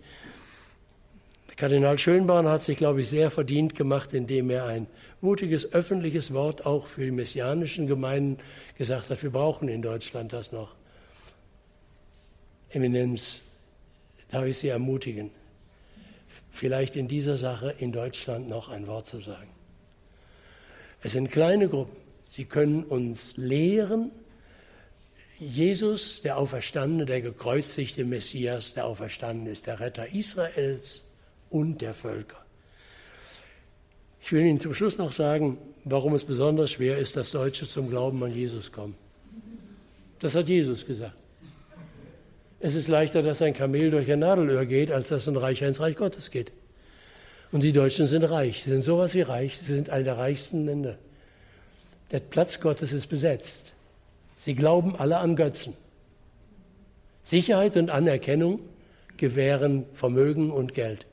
[1.57, 4.89] Kardinal Schönborn hat sich, glaube ich, sehr verdient gemacht, indem er ein
[5.21, 8.39] mutiges öffentliches Wort auch für die messianischen Gemeinden
[8.77, 10.75] gesagt hat, wir brauchen in Deutschland das noch.
[12.71, 13.43] Eminenz,
[14.33, 15.31] darf ich Sie ermutigen,
[16.51, 19.49] vielleicht in dieser Sache in Deutschland noch ein Wort zu sagen.
[21.03, 21.97] Es sind kleine Gruppen.
[22.27, 24.11] Sie können uns lehren,
[25.45, 31.11] Jesus, der Auferstandene, der gekreuzigte Messias, der Auferstandene ist der Retter Israels
[31.51, 32.45] und der Völker.
[34.23, 37.91] Ich will Ihnen zum Schluss noch sagen, warum es besonders schwer ist, dass Deutsche zum
[37.91, 38.97] Glauben an Jesus kommen.
[40.21, 41.17] Das hat Jesus gesagt.
[42.61, 45.81] Es ist leichter, dass ein Kamel durch ein Nadelöhr geht, als dass ein Reicher ins
[45.81, 46.51] Reich Gottes geht.
[47.53, 48.65] Und die Deutschen sind reich.
[48.65, 49.59] Sie sind sowas wie reich.
[49.59, 50.99] Sie sind eine der reichsten Länder.
[52.11, 53.74] Der Platz Gottes ist besetzt.
[54.37, 55.75] Sie glauben alle an Götzen.
[57.23, 58.61] Sicherheit und Anerkennung
[59.17, 61.07] gewähren Vermögen und Geld.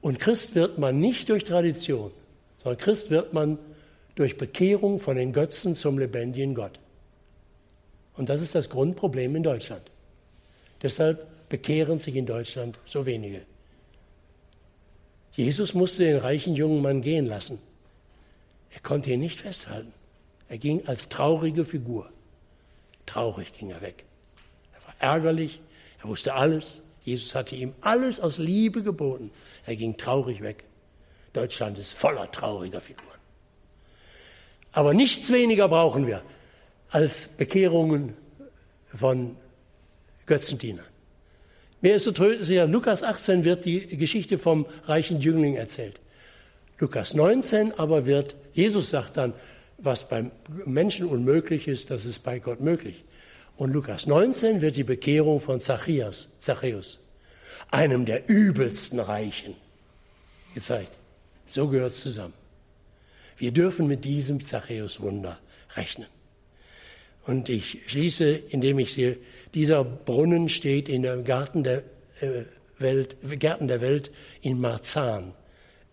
[0.00, 2.12] Und Christ wird man nicht durch Tradition,
[2.62, 3.58] sondern Christ wird man
[4.14, 6.78] durch Bekehrung von den Götzen zum lebendigen Gott.
[8.16, 9.82] Und das ist das Grundproblem in Deutschland.
[10.82, 13.42] Deshalb bekehren sich in Deutschland so wenige.
[15.32, 17.60] Jesus musste den reichen jungen Mann gehen lassen.
[18.74, 19.92] Er konnte ihn nicht festhalten.
[20.48, 22.10] Er ging als traurige Figur.
[23.06, 24.04] Traurig ging er weg.
[24.72, 25.60] Er war ärgerlich,
[26.02, 26.82] er wusste alles.
[27.04, 29.30] Jesus hatte ihm alles aus Liebe geboten.
[29.66, 30.64] Er ging traurig weg.
[31.32, 33.08] Deutschland ist voller trauriger Figuren.
[34.72, 36.22] Aber nichts weniger brauchen wir
[36.90, 38.14] als Bekehrungen
[38.94, 39.36] von
[40.26, 40.84] Götzendiener.
[41.80, 46.00] Mir ist so tröstlich, Lukas 18 wird die Geschichte vom reichen Jüngling erzählt.
[46.78, 49.32] Lukas 19 aber wird, Jesus sagt dann,
[49.78, 50.30] was beim
[50.64, 53.04] Menschen unmöglich ist, das ist bei Gott möglich.
[53.56, 57.00] Und Lukas 19 wird die Bekehrung von Zachäus, Zachäus
[57.70, 59.54] einem der übelsten Reichen,
[60.54, 60.96] gezeigt.
[61.46, 62.34] So gehört es zusammen.
[63.36, 65.38] Wir dürfen mit diesem Zachäus-Wunder
[65.76, 66.08] rechnen.
[67.24, 69.18] Und ich schließe, indem ich sehe,
[69.54, 71.84] dieser Brunnen steht in dem Garten der
[72.20, 72.44] äh,
[72.78, 74.10] Welt, Gärten der Welt
[74.40, 75.34] in Marzahn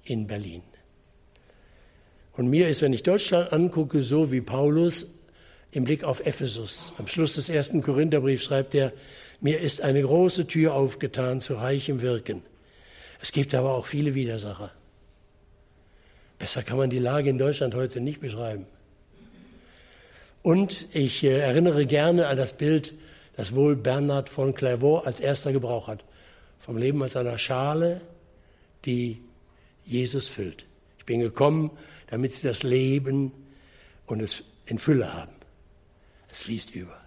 [0.03, 0.63] in Berlin.
[2.37, 5.07] Und mir ist, wenn ich Deutschland angucke, so wie Paulus
[5.71, 6.93] im Blick auf Ephesus.
[6.97, 8.93] Am Schluss des ersten Korintherbriefs schreibt er,
[9.41, 12.41] mir ist eine große Tür aufgetan zu reichem Wirken.
[13.21, 14.71] Es gibt aber auch viele Widersacher.
[16.39, 18.65] Besser kann man die Lage in Deutschland heute nicht beschreiben.
[20.43, 22.93] Und ich äh, erinnere gerne an das Bild,
[23.35, 26.03] das wohl Bernhard von Clairvaux als erster gebraucht hat.
[26.59, 28.01] Vom Leben als einer Schale,
[28.85, 29.21] die
[29.85, 30.65] Jesus füllt.
[31.05, 31.69] Ich bin gekommen,
[32.07, 33.31] damit sie das Leben
[34.07, 35.35] und es in Fülle haben.
[36.31, 36.99] Es fließt über.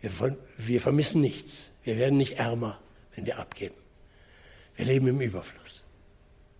[0.00, 1.72] Wir, wir vermissen nichts.
[1.82, 2.80] Wir werden nicht ärmer,
[3.16, 3.74] wenn wir abgeben.
[4.76, 5.82] Wir leben im Überfluss.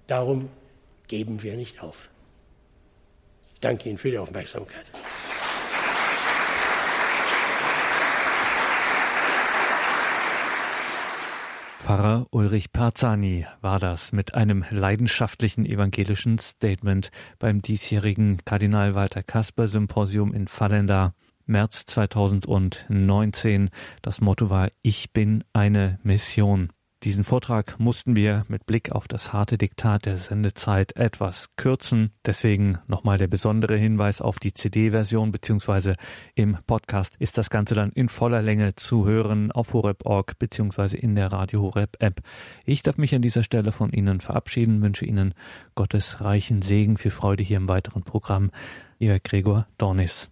[0.08, 0.50] Darum
[1.06, 2.10] geben wir nicht auf.
[3.54, 4.86] Ich danke Ihnen für die Aufmerksamkeit.
[11.84, 19.68] Pfarrer Ulrich Parzani war das mit einem leidenschaftlichen evangelischen Statement beim diesjährigen Kardinal Walter Kasper
[19.68, 21.12] Symposium in Fallenda.
[21.44, 23.68] März 2019.
[24.00, 26.70] Das Motto war Ich bin eine Mission.
[27.04, 32.12] Diesen Vortrag mussten wir mit Blick auf das harte Diktat der Sendezeit etwas kürzen.
[32.24, 35.96] Deswegen nochmal der besondere Hinweis auf die CD-Version beziehungsweise
[36.34, 41.14] im Podcast ist das Ganze dann in voller Länge zu hören auf horeb.org beziehungsweise in
[41.14, 42.22] der Radio Horeb App.
[42.64, 45.34] Ich darf mich an dieser Stelle von Ihnen verabschieden, wünsche Ihnen
[45.74, 48.50] Gottes reichen Segen für Freude hier im weiteren Programm.
[48.98, 50.30] Ihr Gregor Dornis.